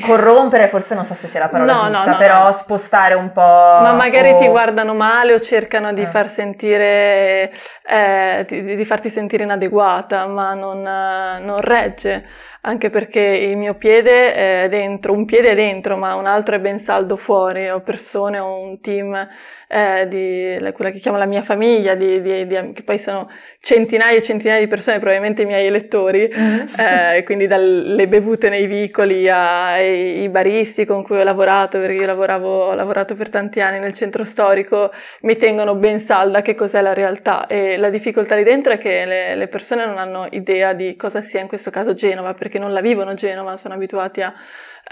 corrompere, 0.01 0.67
forse 0.67 0.95
non 0.95 1.05
so 1.05 1.13
se 1.13 1.27
sia 1.27 1.39
la 1.39 1.49
parola 1.49 1.73
no, 1.73 1.79
giusta, 1.85 2.05
no, 2.05 2.11
no, 2.11 2.17
però 2.17 2.51
spostare 2.51 3.13
un 3.13 3.31
po'. 3.31 3.41
Ma 3.41 3.93
magari 3.93 4.31
o... 4.31 4.39
ti 4.39 4.47
guardano 4.47 4.93
male 4.93 5.33
o 5.33 5.39
cercano 5.39 5.93
di 5.93 6.01
eh. 6.01 6.07
far 6.07 6.29
sentire, 6.29 7.51
eh, 7.85 8.45
di, 8.47 8.75
di, 8.75 8.85
farti 8.85 9.09
sentire 9.09 9.43
inadeguata, 9.43 10.25
ma 10.27 10.53
non, 10.53 10.81
non 10.81 11.61
regge 11.61 12.25
anche 12.65 12.89
perché 12.89 13.19
il 13.19 13.57
mio 13.57 13.73
piede 13.73 14.33
è 14.33 14.69
dentro, 14.69 15.11
un 15.11 15.25
piede 15.25 15.51
è 15.51 15.55
dentro, 15.55 15.97
ma 15.97 16.15
un 16.15 16.25
altro 16.25 16.55
è 16.55 16.59
ben 16.59 16.79
saldo 16.79 17.17
fuori, 17.17 17.69
ho 17.69 17.81
persone, 17.81 18.39
ho 18.39 18.57
un 18.57 18.79
team 18.79 19.27
eh, 19.73 20.07
di 20.07 20.71
quella 20.71 20.91
che 20.91 20.99
chiamo 20.99 21.17
la 21.17 21.25
mia 21.25 21.41
famiglia, 21.41 21.95
di, 21.95 22.21
di, 22.21 22.45
di, 22.45 22.73
che 22.73 22.83
poi 22.83 22.99
sono 22.99 23.27
centinaia 23.59 24.17
e 24.17 24.21
centinaia 24.21 24.59
di 24.59 24.67
persone, 24.67 24.99
probabilmente 24.99 25.41
i 25.41 25.45
miei 25.45 25.65
elettori, 25.65 26.31
mm-hmm. 26.31 26.65
eh, 26.77 27.23
quindi 27.23 27.47
dalle 27.47 28.05
bevute 28.07 28.49
nei 28.49 28.67
vicoli 28.67 29.27
ai 29.27 30.29
baristi 30.29 30.85
con 30.85 31.01
cui 31.01 31.19
ho 31.19 31.23
lavorato, 31.23 31.79
perché 31.79 31.95
io 31.95 32.05
lavoravo, 32.05 32.65
ho 32.65 32.75
lavorato 32.75 33.15
per 33.15 33.29
tanti 33.29 33.61
anni 33.61 33.79
nel 33.79 33.93
centro 33.93 34.23
storico, 34.25 34.91
mi 35.21 35.37
tengono 35.37 35.73
ben 35.73 35.99
salda 35.99 36.43
che 36.43 36.53
cos'è 36.53 36.81
la 36.81 36.93
realtà 36.93 37.47
e 37.47 37.77
la 37.77 37.89
difficoltà 37.89 38.35
lì 38.35 38.43
dentro 38.43 38.73
è 38.73 38.77
che 38.77 39.05
le, 39.05 39.35
le 39.35 39.47
persone 39.47 39.85
non 39.87 39.97
hanno 39.97 40.27
idea 40.31 40.73
di 40.73 40.95
cosa 40.95 41.21
sia 41.21 41.41
in 41.41 41.47
questo 41.47 41.71
caso 41.71 41.95
Genova, 41.95 42.35
perché 42.35 42.59
non 42.59 42.73
la 42.73 42.81
vivono 42.81 43.15
Genova, 43.15 43.57
sono 43.57 43.73
abituati 43.73 44.21
a 44.21 44.33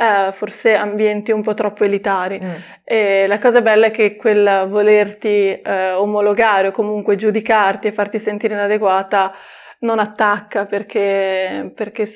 eh, 0.02 0.32
forse 0.32 0.74
ambienti 0.76 1.32
un 1.32 1.44
po' 1.44 1.54
troppo 1.54 1.84
elitari. 1.84 2.40
Mm. 2.42 2.54
E 2.84 3.28
la 3.28 3.38
cosa 3.38 3.62
bella 3.62 3.86
è 3.88 3.92
che 3.92 4.16
quel 4.16 4.66
volerti 4.68 5.62
eh, 5.62 5.92
omologare 5.92 6.70
o 6.70 6.72
comunque 6.72 7.16
giudicarti 7.16 7.88
e 7.88 7.92
farti 7.92 8.18
sentire 8.18 8.56
inadeguata 8.56 9.32
non 9.82 10.00
attacca 10.00 10.66
perché, 10.66 11.72
perché, 11.76 12.08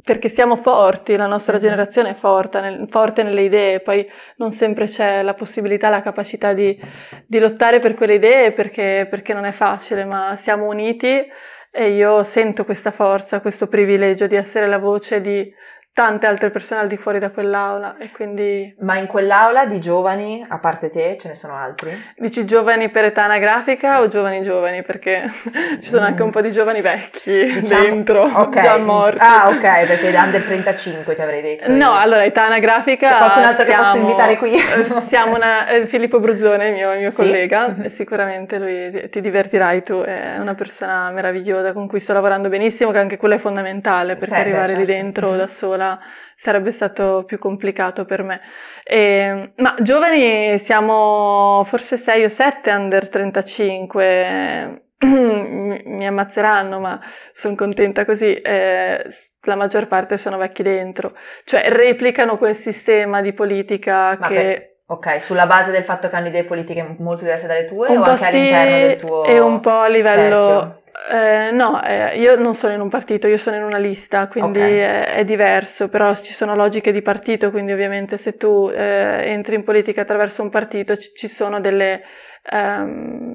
perché 0.00 0.28
siamo 0.28 0.54
forti, 0.54 1.16
la 1.16 1.26
nostra 1.26 1.56
mm 1.56 1.60
generazione 1.60 2.10
è 2.10 2.14
forte, 2.14 2.60
nel, 2.60 2.86
forte, 2.88 3.24
nelle 3.24 3.42
idee, 3.42 3.80
poi 3.80 4.08
non 4.36 4.52
sempre 4.52 4.86
c'è 4.86 5.22
la 5.22 5.34
possibilità, 5.34 5.88
la 5.88 6.02
capacità 6.02 6.52
di, 6.52 6.80
di 7.26 7.38
lottare 7.40 7.80
per 7.80 7.94
quelle 7.94 8.14
idee 8.14 8.52
perché, 8.52 9.08
perché 9.10 9.34
non 9.34 9.44
è 9.44 9.52
facile, 9.52 10.04
ma 10.04 10.36
siamo 10.36 10.66
uniti 10.66 11.26
e 11.72 11.90
io 11.90 12.22
sento 12.22 12.64
questa 12.64 12.92
forza, 12.92 13.40
questo 13.40 13.66
privilegio 13.66 14.28
di 14.28 14.36
essere 14.36 14.68
la 14.68 14.78
voce 14.78 15.20
di 15.20 15.52
tante 15.94 16.26
altre 16.26 16.50
persone 16.50 16.80
al 16.80 16.88
di 16.88 16.96
fuori 16.96 17.20
da 17.20 17.30
quell'aula 17.30 17.94
e 18.00 18.10
quindi... 18.10 18.74
Ma 18.80 18.96
in 18.96 19.06
quell'aula 19.06 19.64
di 19.64 19.78
giovani, 19.78 20.44
a 20.46 20.58
parte 20.58 20.90
te, 20.90 21.16
ce 21.20 21.28
ne 21.28 21.36
sono 21.36 21.54
altri? 21.54 21.96
Dici 22.16 22.44
giovani 22.44 22.88
per 22.88 23.04
età 23.04 23.22
anagrafica 23.22 24.00
o 24.00 24.08
giovani 24.08 24.42
giovani? 24.42 24.82
Perché 24.82 25.30
ci 25.80 25.88
sono 25.88 26.04
anche 26.04 26.22
un 26.24 26.30
po' 26.30 26.40
di 26.40 26.50
giovani 26.50 26.80
vecchi 26.80 27.60
diciamo, 27.60 27.82
dentro, 27.84 28.24
okay. 28.24 28.62
già 28.64 28.78
morti. 28.78 29.18
Ah 29.20 29.48
ok, 29.50 29.86
perché 29.86 30.12
under 30.16 30.42
35 30.42 31.14
ti 31.14 31.22
avrei 31.22 31.42
detto. 31.42 31.70
No, 31.70 31.76
io. 31.76 31.96
allora 31.96 32.24
età 32.24 32.46
anagrafica... 32.46 33.08
C'è 33.08 33.16
qualcun 33.16 33.42
altro 33.44 33.64
siamo, 33.64 33.82
che 33.82 33.88
posso 33.88 34.00
invitare 34.00 34.36
qui? 34.36 34.58
siamo 35.06 35.36
una... 35.36 35.68
Eh, 35.68 35.86
Filippo 35.86 36.18
Bruzzone, 36.18 36.72
mio, 36.72 36.92
mio 36.96 37.10
sì? 37.12 37.18
collega, 37.18 37.72
sicuramente 37.88 38.58
lui 38.58 38.90
ti, 38.90 39.08
ti 39.10 39.20
divertirai 39.20 39.80
tu, 39.84 40.00
è 40.00 40.38
una 40.40 40.54
persona 40.54 41.12
meravigliosa 41.12 41.72
con 41.72 41.86
cui 41.86 42.00
sto 42.00 42.12
lavorando 42.12 42.48
benissimo, 42.48 42.90
che 42.90 42.98
anche 42.98 43.16
quello 43.16 43.36
è 43.36 43.38
fondamentale 43.38 44.16
perché 44.16 44.34
Serve, 44.34 44.50
arrivare 44.50 44.72
certo. 44.72 44.80
lì 44.80 44.86
dentro 44.86 45.36
da 45.36 45.46
sola 45.46 45.82
scuola 45.84 46.00
sarebbe 46.36 46.72
stato 46.72 47.24
più 47.26 47.38
complicato 47.38 48.04
per 48.04 48.22
me. 48.22 48.40
E, 48.82 49.52
ma 49.56 49.74
giovani 49.80 50.58
siamo 50.58 51.62
forse 51.64 51.96
6 51.96 52.24
o 52.24 52.28
7 52.28 52.70
under 52.70 53.08
35, 53.08 54.88
mi 55.04 56.06
ammazzeranno, 56.06 56.80
ma 56.80 57.00
sono 57.32 57.54
contenta 57.54 58.04
così. 58.04 58.32
Eh, 58.34 59.06
la 59.42 59.56
maggior 59.56 59.86
parte 59.86 60.16
sono 60.16 60.36
vecchi 60.36 60.62
dentro, 60.62 61.16
cioè 61.44 61.68
replicano 61.68 62.36
quel 62.36 62.56
sistema 62.56 63.20
di 63.20 63.32
politica 63.32 64.16
ma 64.18 64.28
che. 64.28 64.34
Per... 64.34 64.72
Ok, 64.86 65.18
sulla 65.18 65.46
base 65.46 65.70
del 65.70 65.82
fatto 65.82 66.10
che 66.10 66.16
hanno 66.16 66.28
idee 66.28 66.44
politiche 66.44 66.96
molto 66.98 67.22
diverse 67.22 67.46
dalle 67.46 67.64
tue 67.64 67.88
un 67.88 67.98
o 68.00 68.04
anche 68.04 68.24
sì, 68.26 68.36
all'interno 68.36 68.76
del 68.76 68.96
tuo 68.96 69.24
E 69.24 69.40
un 69.40 69.60
po' 69.60 69.78
a 69.78 69.88
livello 69.88 70.60
cerchio. 70.60 70.82
Eh, 71.10 71.50
no, 71.50 71.82
eh, 71.82 72.18
io 72.18 72.36
non 72.36 72.54
sono 72.54 72.72
in 72.72 72.80
un 72.80 72.88
partito, 72.88 73.26
io 73.26 73.36
sono 73.36 73.56
in 73.56 73.64
una 73.64 73.78
lista, 73.78 74.28
quindi 74.28 74.58
okay. 74.58 74.76
è, 74.76 75.14
è, 75.16 75.24
diverso, 75.24 75.88
però 75.88 76.14
ci 76.14 76.32
sono 76.32 76.54
logiche 76.54 76.92
di 76.92 77.02
partito, 77.02 77.50
quindi 77.50 77.72
ovviamente 77.72 78.16
se 78.16 78.36
tu 78.36 78.70
eh, 78.72 79.22
entri 79.24 79.56
in 79.56 79.64
politica 79.64 80.02
attraverso 80.02 80.42
un 80.42 80.50
partito 80.50 80.96
ci, 80.96 81.10
ci 81.14 81.26
sono 81.26 81.60
delle, 81.60 82.04
um, 82.52 83.34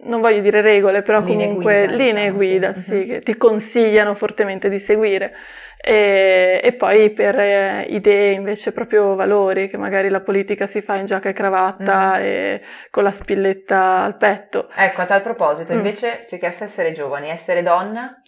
non 0.00 0.20
voglio 0.20 0.40
dire 0.40 0.60
regole, 0.60 1.02
però 1.02 1.20
linee 1.20 1.46
comunque 1.46 1.86
guida, 1.86 1.96
linee 1.96 2.12
diciamo, 2.14 2.36
guida, 2.36 2.74
sì. 2.74 2.80
sì, 2.80 2.94
mm-hmm. 2.94 3.08
che 3.08 3.20
ti 3.20 3.36
consigliano 3.36 4.14
fortemente 4.14 4.68
di 4.68 4.78
seguire 4.78 5.34
e, 5.80 6.60
e 6.62 6.72
poi 6.72 7.10
per 7.10 7.38
eh, 7.38 7.86
idee 7.88 8.32
invece 8.32 8.72
proprio 8.72 9.14
valori, 9.14 9.68
che 9.68 9.76
magari 9.76 10.08
la 10.08 10.20
politica 10.20 10.66
si 10.66 10.82
fa 10.82 10.96
in 10.96 11.06
giacca 11.06 11.28
e 11.28 11.32
cravatta 11.32 12.16
mm. 12.16 12.20
e 12.20 12.62
con 12.90 13.04
la 13.04 13.12
spilletta 13.12 14.02
al 14.02 14.16
petto. 14.16 14.68
Ecco, 14.74 15.00
a 15.00 15.04
tal 15.04 15.22
proposito, 15.22 15.72
mm. 15.72 15.76
invece 15.76 16.24
ti 16.26 16.34
ho 16.34 16.38
chiesto 16.38 16.64
essere 16.64 16.92
giovani, 16.92 17.30
essere 17.30 17.62
donna? 17.62 18.20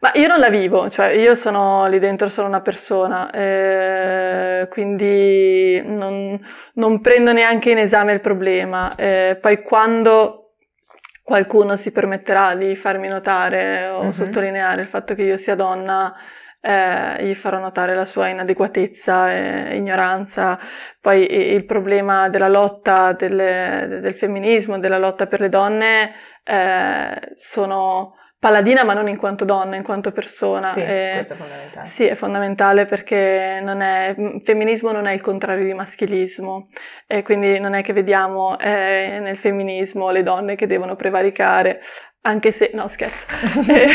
Ma 0.00 0.12
io 0.14 0.28
non 0.28 0.38
la 0.38 0.48
vivo, 0.48 0.88
cioè 0.88 1.08
io 1.08 1.34
sono 1.34 1.88
lì 1.88 1.98
dentro 1.98 2.28
solo 2.28 2.46
una 2.46 2.60
persona, 2.60 3.30
eh, 3.32 4.68
quindi 4.70 5.82
non, 5.84 6.40
non, 6.74 7.00
prendo 7.00 7.32
neanche 7.32 7.70
in 7.70 7.78
esame 7.78 8.12
il 8.12 8.20
problema. 8.20 8.94
Eh, 8.94 9.36
poi 9.40 9.60
quando 9.60 10.47
qualcuno 11.28 11.76
si 11.76 11.92
permetterà 11.92 12.54
di 12.54 12.74
farmi 12.74 13.06
notare 13.06 13.88
o 13.88 14.00
mm-hmm. 14.00 14.10
sottolineare 14.12 14.80
il 14.80 14.88
fatto 14.88 15.12
che 15.14 15.24
io 15.24 15.36
sia 15.36 15.54
donna, 15.54 16.16
eh, 16.58 17.22
gli 17.22 17.34
farò 17.34 17.58
notare 17.58 17.94
la 17.94 18.06
sua 18.06 18.28
inadeguatezza 18.28 19.30
e 19.30 19.76
ignoranza. 19.76 20.58
Poi 20.98 21.52
il 21.52 21.66
problema 21.66 22.30
della 22.30 22.48
lotta 22.48 23.12
delle, 23.12 23.98
del 24.00 24.14
femminismo, 24.14 24.78
della 24.78 24.96
lotta 24.96 25.26
per 25.26 25.40
le 25.40 25.50
donne, 25.50 26.14
eh, 26.42 27.32
sono 27.34 28.14
paladina 28.38 28.84
ma 28.84 28.94
non 28.94 29.08
in 29.08 29.16
quanto 29.16 29.44
donna, 29.44 29.76
in 29.76 29.82
quanto 29.82 30.12
persona. 30.12 30.68
Sì, 30.68 30.80
e, 30.80 31.10
questo 31.14 31.32
è 31.32 31.36
fondamentale. 31.36 31.86
Sì, 31.88 32.04
è 32.06 32.14
fondamentale 32.14 32.86
perché 32.86 33.60
non 33.62 33.80
è, 33.80 34.14
femminismo 34.42 34.92
non 34.92 35.06
è 35.06 35.12
il 35.12 35.20
contrario 35.20 35.64
di 35.64 35.74
maschilismo 35.74 36.68
e 37.06 37.22
quindi 37.22 37.58
non 37.58 37.74
è 37.74 37.82
che 37.82 37.92
vediamo 37.92 38.58
eh, 38.58 39.18
nel 39.20 39.36
femminismo 39.36 40.10
le 40.10 40.22
donne 40.22 40.54
che 40.54 40.66
devono 40.66 40.94
prevaricare, 40.94 41.80
Anche 42.20 42.50
se, 42.50 42.72
no 42.74 42.88
scherzo, 42.88 43.26
se... 43.62 43.88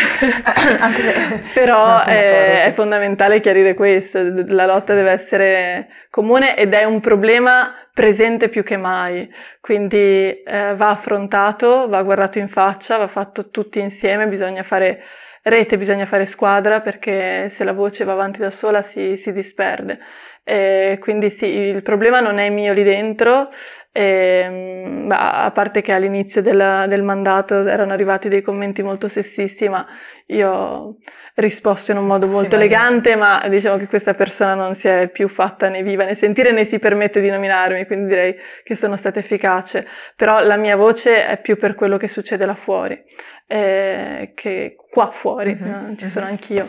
però 1.54 1.98
no, 1.98 2.04
è, 2.04 2.66
è, 2.66 2.72
fondamentale 2.72 3.42
chiarire 3.42 3.74
questo, 3.74 4.22
la 4.48 4.66
lotta 4.66 4.94
deve 4.94 5.12
essere 5.12 5.88
comune 6.10 6.56
ed 6.58 6.74
è 6.74 6.86
un 6.86 7.02
problema 7.02 7.76
presente 7.94 8.48
più 8.48 8.64
che 8.64 8.78
mai, 8.78 9.30
quindi 9.60 10.42
eh, 10.42 10.74
va 10.76 10.90
affrontato, 10.90 11.88
va 11.90 12.02
guardato 12.02 12.40
in 12.40 12.48
faccia, 12.48 12.98
va 12.98 13.08
fatto 13.08 13.50
tutti 13.50 13.80
insieme, 13.80 14.28
bisogna 14.28 14.64
fare 14.64 15.04
rete, 15.44 15.78
bisogna 15.78 16.06
fare 16.06 16.26
squadra 16.26 16.80
perché 16.80 17.50
se 17.50 17.64
la 17.64 17.74
voce 17.74 18.06
va 18.06 18.14
avanti 18.14 18.40
da 18.40 18.52
sola 18.52 18.82
si, 18.82 19.18
si 19.18 19.34
disperde. 19.34 20.00
E 20.46 20.98
quindi 21.00 21.30
sì, 21.30 21.46
il 21.46 21.84
problema 21.84 22.20
non 22.20 22.38
è 22.38 22.50
mio 22.50 22.74
lì 22.74 22.84
dentro, 22.84 23.50
e, 23.96 25.06
a 25.08 25.52
parte 25.54 25.82
che 25.82 25.94
all'inizio 25.94 26.42
della, 26.42 26.88
del 26.88 27.04
mandato 27.04 27.66
erano 27.68 27.94
arrivati 27.94 28.28
dei 28.28 28.42
commenti 28.42 28.82
molto 28.82 29.08
sessisti, 29.08 29.70
ma 29.70 29.86
io 30.28 30.52
ho 30.52 30.98
risposto 31.36 31.92
in 31.92 31.98
un 31.98 32.08
modo 32.08 32.26
molto 32.26 32.50
sì, 32.50 32.56
elegante, 32.56 33.16
ma 33.16 33.46
diciamo 33.48 33.78
che 33.78 33.86
questa 33.86 34.16
persona 34.16 34.56
non 34.56 34.74
si 34.74 34.88
è 34.88 35.10
più 35.10 35.28
fatta 35.28 35.70
né 35.70 35.84
viva 35.84 36.06
né 36.06 36.16
sentire 36.16 36.52
né 36.52 36.66
si 36.66 36.80
permette 36.80 37.22
di 37.22 37.30
nominarmi, 37.30 37.86
quindi 37.86 38.08
direi 38.08 38.36
che 38.64 38.76
sono 38.76 38.98
stata 38.98 39.20
efficace. 39.20 39.88
Però 40.16 40.40
la 40.40 40.58
mia 40.58 40.76
voce 40.76 41.28
è 41.28 41.40
più 41.40 41.56
per 41.56 41.76
quello 41.76 41.98
che 41.98 42.08
succede 42.08 42.48
là 42.48 42.56
fuori, 42.56 43.00
eh, 43.46 44.32
che 44.34 44.76
qua 44.90 45.12
fuori, 45.12 45.54
mm-hmm. 45.54 45.96
ci 45.98 46.08
sono 46.08 46.26
anch'io. 46.26 46.68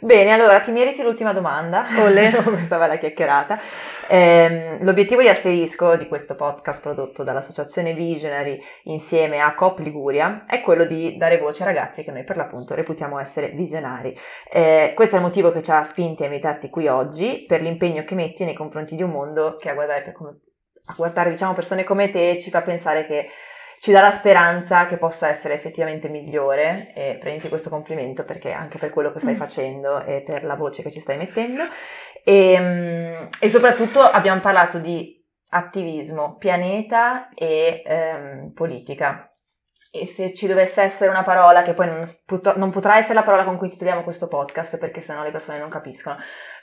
Bene, 0.00 0.30
allora 0.30 0.60
ti 0.60 0.70
meriti 0.70 1.02
l'ultima 1.02 1.32
domanda, 1.32 1.84
dopo 2.30 2.50
questa 2.50 2.78
bella 2.78 2.96
chiacchierata. 2.96 3.58
Eh, 4.06 4.78
l'obiettivo 4.82 5.20
di 5.22 5.28
Asterisco, 5.28 5.96
di 5.96 6.06
questo 6.06 6.36
podcast 6.36 6.80
prodotto 6.80 7.24
dall'associazione 7.24 7.92
Visionary 7.94 8.62
insieme 8.84 9.40
a 9.40 9.54
COP 9.54 9.80
Liguria, 9.80 10.44
è 10.46 10.60
quello 10.60 10.84
di 10.84 11.16
dare 11.16 11.38
voce 11.38 11.64
a 11.64 11.66
ragazzi 11.66 12.04
che 12.04 12.12
noi 12.12 12.22
per 12.22 12.36
l'appunto 12.36 12.76
reputiamo 12.76 13.18
essere 13.18 13.48
visionari. 13.48 14.16
Eh, 14.48 14.92
questo 14.94 15.16
è 15.16 15.18
il 15.18 15.24
motivo 15.24 15.50
che 15.50 15.62
ci 15.62 15.72
ha 15.72 15.82
spinti 15.82 16.22
a 16.22 16.26
invitarti 16.26 16.70
qui 16.70 16.86
oggi, 16.86 17.44
per 17.44 17.60
l'impegno 17.60 18.04
che 18.04 18.14
metti 18.14 18.44
nei 18.44 18.54
confronti 18.54 18.94
di 18.94 19.02
un 19.02 19.10
mondo 19.10 19.56
che 19.56 19.68
a 19.68 19.74
guardare, 19.74 20.14
a 20.84 20.94
guardare 20.96 21.30
diciamo, 21.30 21.54
persone 21.54 21.82
come 21.82 22.08
te 22.08 22.38
ci 22.40 22.50
fa 22.50 22.62
pensare 22.62 23.04
che 23.04 23.28
ci 23.80 23.92
dà 23.92 24.00
la 24.00 24.10
speranza 24.10 24.86
che 24.86 24.96
possa 24.96 25.28
essere 25.28 25.54
effettivamente 25.54 26.08
migliore 26.08 26.92
e 26.94 27.16
prenditi 27.20 27.48
questo 27.48 27.70
complimento 27.70 28.24
perché 28.24 28.52
anche 28.52 28.78
per 28.78 28.90
quello 28.90 29.12
che 29.12 29.20
stai 29.20 29.34
mm. 29.34 29.36
facendo 29.36 30.04
e 30.04 30.22
per 30.22 30.44
la 30.44 30.54
voce 30.54 30.82
che 30.82 30.90
ci 30.90 31.00
stai 31.00 31.16
mettendo. 31.16 31.64
E, 32.24 32.52
ehm, 32.52 33.28
e 33.40 33.48
soprattutto 33.48 34.00
abbiamo 34.00 34.40
parlato 34.40 34.78
di 34.78 35.16
attivismo, 35.50 36.36
pianeta 36.36 37.28
e 37.34 37.82
ehm, 37.84 38.52
politica. 38.52 39.30
E 39.90 40.06
se 40.06 40.34
ci 40.34 40.46
dovesse 40.46 40.82
essere 40.82 41.08
una 41.08 41.22
parola 41.22 41.62
che 41.62 41.72
poi 41.72 41.86
non, 41.86 42.04
non, 42.56 42.70
potrà 42.70 42.98
essere 42.98 43.14
la 43.14 43.22
parola 43.22 43.44
con 43.44 43.56
cui 43.56 43.70
titoliamo 43.70 44.02
questo 44.02 44.28
podcast 44.28 44.76
perché 44.76 45.00
sennò 45.00 45.22
le 45.22 45.30
persone 45.30 45.58
non 45.58 45.70
capiscono 45.70 46.18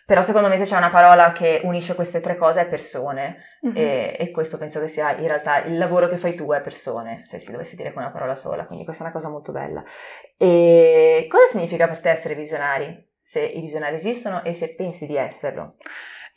però 0.05 0.21
secondo 0.21 0.47
me 0.47 0.57
se 0.57 0.65
c'è 0.65 0.77
una 0.77 0.91
parola 0.91 1.31
che 1.31 1.61
unisce 1.63 1.95
queste 1.95 2.21
tre 2.21 2.37
cose 2.37 2.61
è 2.61 2.67
persone 2.67 3.37
mm-hmm. 3.65 3.75
e, 3.75 4.15
e, 4.19 4.31
questo 4.31 4.57
penso 4.57 4.79
che 4.79 4.87
sia 4.87 5.15
in 5.17 5.25
realtà 5.25 5.63
il 5.63 5.77
lavoro 5.77 6.07
che 6.07 6.17
fai 6.17 6.35
tu 6.35 6.51
è 6.51 6.61
persone, 6.61 7.23
se 7.25 7.39
si 7.39 7.51
dovesse 7.51 7.75
dire 7.75 7.91
con 7.91 8.03
una 8.03 8.11
parola 8.11 8.35
sola, 8.35 8.65
quindi 8.65 8.85
questa 8.85 9.03
è 9.03 9.07
una 9.07 9.15
cosa 9.15 9.29
molto 9.29 9.51
bella. 9.51 9.83
E 10.37 11.25
cosa 11.27 11.45
significa 11.51 11.87
per 11.87 12.01
te 12.01 12.11
essere 12.11 12.35
visionari? 12.35 13.13
Se 13.19 13.41
i 13.41 13.59
visionari 13.59 13.95
esistono 13.95 14.43
e 14.43 14.53
se 14.53 14.75
pensi 14.75 15.07
di 15.07 15.15
esserlo? 15.15 15.77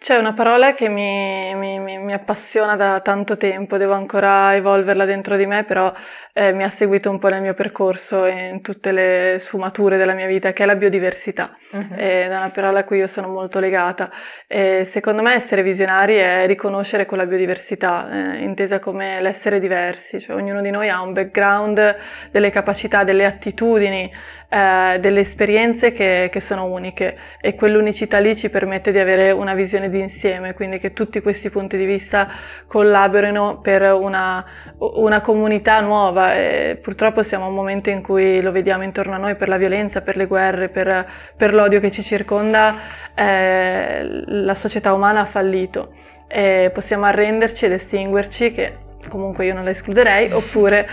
C'è 0.00 0.16
una 0.16 0.32
parola 0.32 0.74
che 0.74 0.88
mi, 0.88 1.52
mi, 1.56 1.98
mi, 1.98 2.12
appassiona 2.12 2.76
da 2.76 3.00
tanto 3.00 3.36
tempo, 3.36 3.76
devo 3.76 3.94
ancora 3.94 4.54
evolverla 4.54 5.04
dentro 5.04 5.36
di 5.36 5.44
me, 5.44 5.64
però 5.64 5.92
eh, 6.32 6.52
mi 6.52 6.62
ha 6.62 6.70
seguito 6.70 7.10
un 7.10 7.18
po' 7.18 7.26
nel 7.26 7.42
mio 7.42 7.52
percorso 7.52 8.24
e 8.24 8.46
in 8.46 8.62
tutte 8.62 8.92
le 8.92 9.38
sfumature 9.40 9.96
della 9.96 10.14
mia 10.14 10.28
vita, 10.28 10.52
che 10.52 10.62
è 10.62 10.66
la 10.66 10.76
biodiversità. 10.76 11.52
Uh-huh. 11.72 11.96
È 11.96 12.26
una 12.28 12.48
parola 12.54 12.78
a 12.78 12.84
cui 12.84 12.98
io 12.98 13.08
sono 13.08 13.26
molto 13.26 13.58
legata. 13.58 14.08
E 14.46 14.84
secondo 14.86 15.20
me 15.20 15.34
essere 15.34 15.64
visionari 15.64 16.14
è 16.14 16.46
riconoscere 16.46 17.04
quella 17.04 17.26
biodiversità, 17.26 18.08
eh, 18.08 18.42
intesa 18.44 18.78
come 18.78 19.20
l'essere 19.20 19.58
diversi, 19.58 20.20
cioè 20.20 20.36
ognuno 20.36 20.62
di 20.62 20.70
noi 20.70 20.88
ha 20.88 21.02
un 21.02 21.12
background, 21.12 21.96
delle 22.30 22.50
capacità, 22.50 23.02
delle 23.02 23.24
attitudini, 23.24 24.08
eh, 24.50 24.96
delle 24.98 25.20
esperienze 25.20 25.92
che, 25.92 26.30
che, 26.32 26.40
sono 26.40 26.64
uniche 26.64 27.18
e 27.38 27.54
quell'unicità 27.54 28.18
lì 28.18 28.34
ci 28.34 28.48
permette 28.48 28.92
di 28.92 28.98
avere 28.98 29.30
una 29.30 29.52
visione 29.52 29.90
di 29.90 30.00
insieme, 30.00 30.54
quindi 30.54 30.78
che 30.78 30.94
tutti 30.94 31.20
questi 31.20 31.50
punti 31.50 31.76
di 31.76 31.84
vista 31.84 32.30
collaborino 32.66 33.60
per 33.60 33.92
una, 33.92 34.42
una 34.78 35.20
comunità 35.20 35.80
nuova. 35.80 36.34
E 36.34 36.78
purtroppo 36.80 37.22
siamo 37.22 37.44
a 37.44 37.48
un 37.48 37.54
momento 37.54 37.90
in 37.90 38.00
cui 38.00 38.40
lo 38.40 38.50
vediamo 38.50 38.84
intorno 38.84 39.16
a 39.16 39.18
noi 39.18 39.34
per 39.34 39.48
la 39.48 39.58
violenza, 39.58 40.00
per 40.00 40.16
le 40.16 40.24
guerre, 40.24 40.70
per, 40.70 41.06
per 41.36 41.52
l'odio 41.52 41.78
che 41.78 41.90
ci 41.90 42.02
circonda, 42.02 42.74
eh, 43.14 44.24
la 44.24 44.54
società 44.54 44.94
umana 44.94 45.20
ha 45.20 45.26
fallito. 45.26 45.92
E 46.26 46.70
possiamo 46.72 47.04
arrenderci 47.04 47.66
ed 47.66 47.72
estinguerci 47.72 48.52
che 48.52 48.86
comunque 49.08 49.46
io 49.46 49.54
non 49.54 49.64
la 49.64 49.70
escluderei, 49.70 50.32
oppure 50.32 50.88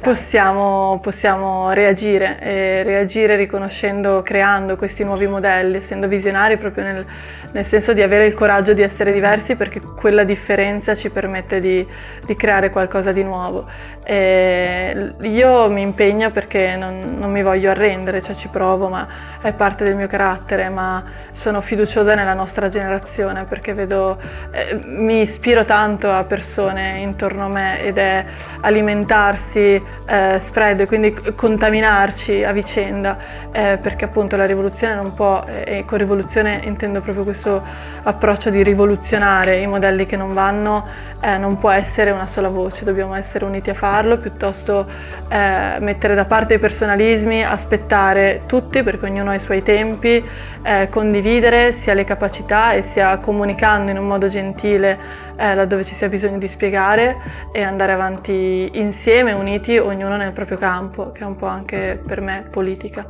possiamo, 0.00 0.98
possiamo, 1.02 1.72
reagire, 1.72 2.38
e 2.40 2.82
reagire 2.82 3.36
riconoscendo, 3.36 4.22
creando 4.22 4.76
questi 4.76 5.04
nuovi 5.04 5.26
modelli, 5.26 5.76
essendo 5.78 6.06
visionari 6.06 6.58
proprio 6.58 6.84
nel, 6.84 7.06
nel, 7.52 7.64
senso 7.64 7.92
di 7.92 8.02
avere 8.02 8.26
il 8.26 8.34
coraggio 8.34 8.72
di 8.72 8.82
essere 8.82 9.12
diversi 9.12 9.56
perché 9.56 9.80
quella 9.80 10.24
differenza 10.24 10.94
ci 10.94 11.10
permette 11.10 11.60
di, 11.60 11.86
di 12.24 12.36
creare 12.36 12.70
qualcosa 12.70 13.12
di 13.12 13.22
nuovo. 13.22 13.66
E 14.08 15.14
io 15.22 15.68
mi 15.68 15.80
impegno 15.80 16.30
perché 16.30 16.76
non, 16.76 17.16
non, 17.18 17.32
mi 17.32 17.42
voglio 17.42 17.72
arrendere, 17.72 18.22
cioè 18.22 18.36
ci 18.36 18.46
provo, 18.46 18.86
ma 18.86 19.08
è 19.40 19.52
parte 19.52 19.82
del 19.82 19.96
mio 19.96 20.06
carattere, 20.06 20.68
ma 20.68 21.02
sono 21.32 21.60
fiduciosa 21.60 22.14
nella 22.14 22.32
nostra 22.32 22.68
generazione 22.68 23.46
perché 23.46 23.74
vedo, 23.74 24.16
eh, 24.52 24.80
mi 24.80 25.22
ispiro 25.22 25.64
tanto 25.64 26.08
a 26.12 26.22
persone 26.22 27.00
intorno 27.00 27.46
a 27.46 27.48
me 27.48 27.82
ed 27.82 27.98
è 27.98 28.24
alimentarsi, 28.60 29.82
eh, 30.06 30.38
spread, 30.38 30.86
quindi 30.86 31.12
contaminarci 31.34 32.44
a 32.44 32.52
vicenda, 32.52 33.18
eh, 33.50 33.76
perché 33.82 34.04
appunto 34.04 34.36
la 34.36 34.46
rivoluzione 34.46 34.94
non 34.94 35.14
può, 35.14 35.44
e 35.48 35.84
con 35.84 35.98
rivoluzione 35.98 36.60
intendo 36.62 37.00
proprio 37.00 37.24
questo 37.24 37.60
approccio 38.04 38.50
di 38.50 38.62
rivoluzionare 38.62 39.56
i 39.56 39.66
modelli 39.66 40.06
che 40.06 40.16
non 40.16 40.32
vanno, 40.32 40.86
eh, 41.20 41.38
non 41.38 41.58
può 41.58 41.70
essere 41.70 42.12
una 42.12 42.28
sola 42.28 42.48
voce, 42.48 42.84
dobbiamo 42.84 43.14
essere 43.14 43.44
uniti 43.44 43.70
a 43.70 43.74
farlo, 43.96 44.18
piuttosto 44.18 44.86
eh, 45.28 45.76
mettere 45.80 46.14
da 46.14 46.26
parte 46.26 46.54
i 46.54 46.58
personalismi, 46.58 47.44
aspettare 47.44 48.42
tutti 48.46 48.82
perché 48.82 49.06
ognuno 49.06 49.30
ha 49.30 49.34
i 49.34 49.40
suoi 49.40 49.62
tempi, 49.62 50.22
eh, 50.62 50.88
condividere 50.90 51.72
sia 51.72 51.94
le 51.94 52.04
capacità 52.04 52.72
e 52.72 52.82
sia 52.82 53.16
comunicando 53.18 53.90
in 53.90 53.98
un 53.98 54.06
modo 54.06 54.28
gentile 54.28 55.24
eh, 55.36 55.54
laddove 55.54 55.84
ci 55.84 55.94
sia 55.94 56.08
bisogno 56.08 56.38
di 56.38 56.48
spiegare 56.48 57.16
e 57.52 57.62
andare 57.62 57.92
avanti 57.92 58.70
insieme, 58.74 59.32
uniti, 59.32 59.78
ognuno 59.78 60.16
nel 60.16 60.32
proprio 60.32 60.58
campo, 60.58 61.12
che 61.12 61.22
è 61.22 61.26
un 61.26 61.36
po' 61.36 61.46
anche 61.46 62.00
per 62.04 62.20
me 62.20 62.46
politica. 62.50 63.06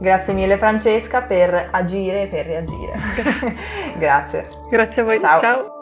Grazie 0.00 0.32
mille 0.32 0.56
Francesca 0.56 1.22
per 1.22 1.68
agire 1.72 2.22
e 2.22 2.26
per 2.28 2.46
reagire. 2.46 2.92
Grazie. 3.98 4.46
Grazie 4.70 5.02
a 5.02 5.04
voi. 5.04 5.18
Ciao. 5.18 5.40
Ciao. 5.40 5.77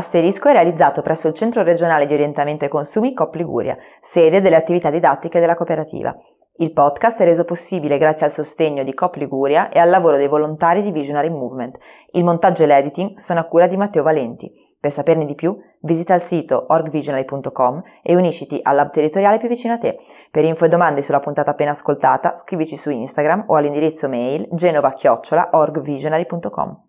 Asterisco 0.00 0.48
è 0.48 0.52
realizzato 0.52 1.02
presso 1.02 1.28
il 1.28 1.34
Centro 1.34 1.62
regionale 1.62 2.06
di 2.06 2.14
orientamento 2.14 2.64
ai 2.64 2.70
consumi 2.70 3.12
COP 3.12 3.34
Liguria, 3.34 3.76
sede 4.00 4.40
delle 4.40 4.56
attività 4.56 4.88
didattiche 4.88 5.40
della 5.40 5.54
cooperativa. 5.54 6.10
Il 6.56 6.72
podcast 6.72 7.20
è 7.20 7.26
reso 7.26 7.44
possibile 7.44 7.98
grazie 7.98 8.24
al 8.24 8.32
sostegno 8.32 8.82
di 8.82 8.94
COP 8.94 9.16
Liguria 9.16 9.68
e 9.68 9.78
al 9.78 9.90
lavoro 9.90 10.16
dei 10.16 10.26
volontari 10.26 10.80
di 10.80 10.90
Visionary 10.90 11.28
Movement. 11.28 11.76
Il 12.12 12.24
montaggio 12.24 12.62
e 12.62 12.66
l'editing 12.66 13.18
sono 13.18 13.40
a 13.40 13.44
cura 13.44 13.66
di 13.66 13.76
Matteo 13.76 14.02
Valenti. 14.02 14.50
Per 14.80 14.90
saperne 14.90 15.26
di 15.26 15.34
più, 15.34 15.54
visita 15.80 16.14
il 16.14 16.22
sito 16.22 16.64
orgvisionary.com 16.68 17.82
e 18.02 18.16
unisciti 18.16 18.58
all'hub 18.62 18.88
territoriale 18.88 19.36
più 19.36 19.48
vicino 19.48 19.74
a 19.74 19.78
te. 19.78 19.98
Per 20.30 20.46
info 20.46 20.64
e 20.64 20.68
domande 20.68 21.02
sulla 21.02 21.18
puntata 21.18 21.50
appena 21.50 21.72
ascoltata, 21.72 22.34
scrivici 22.34 22.78
su 22.78 22.88
Instagram 22.88 23.44
o 23.48 23.56
all'indirizzo 23.56 24.08
mail 24.08 24.48
genova-orgvisionary.com. 24.50 26.88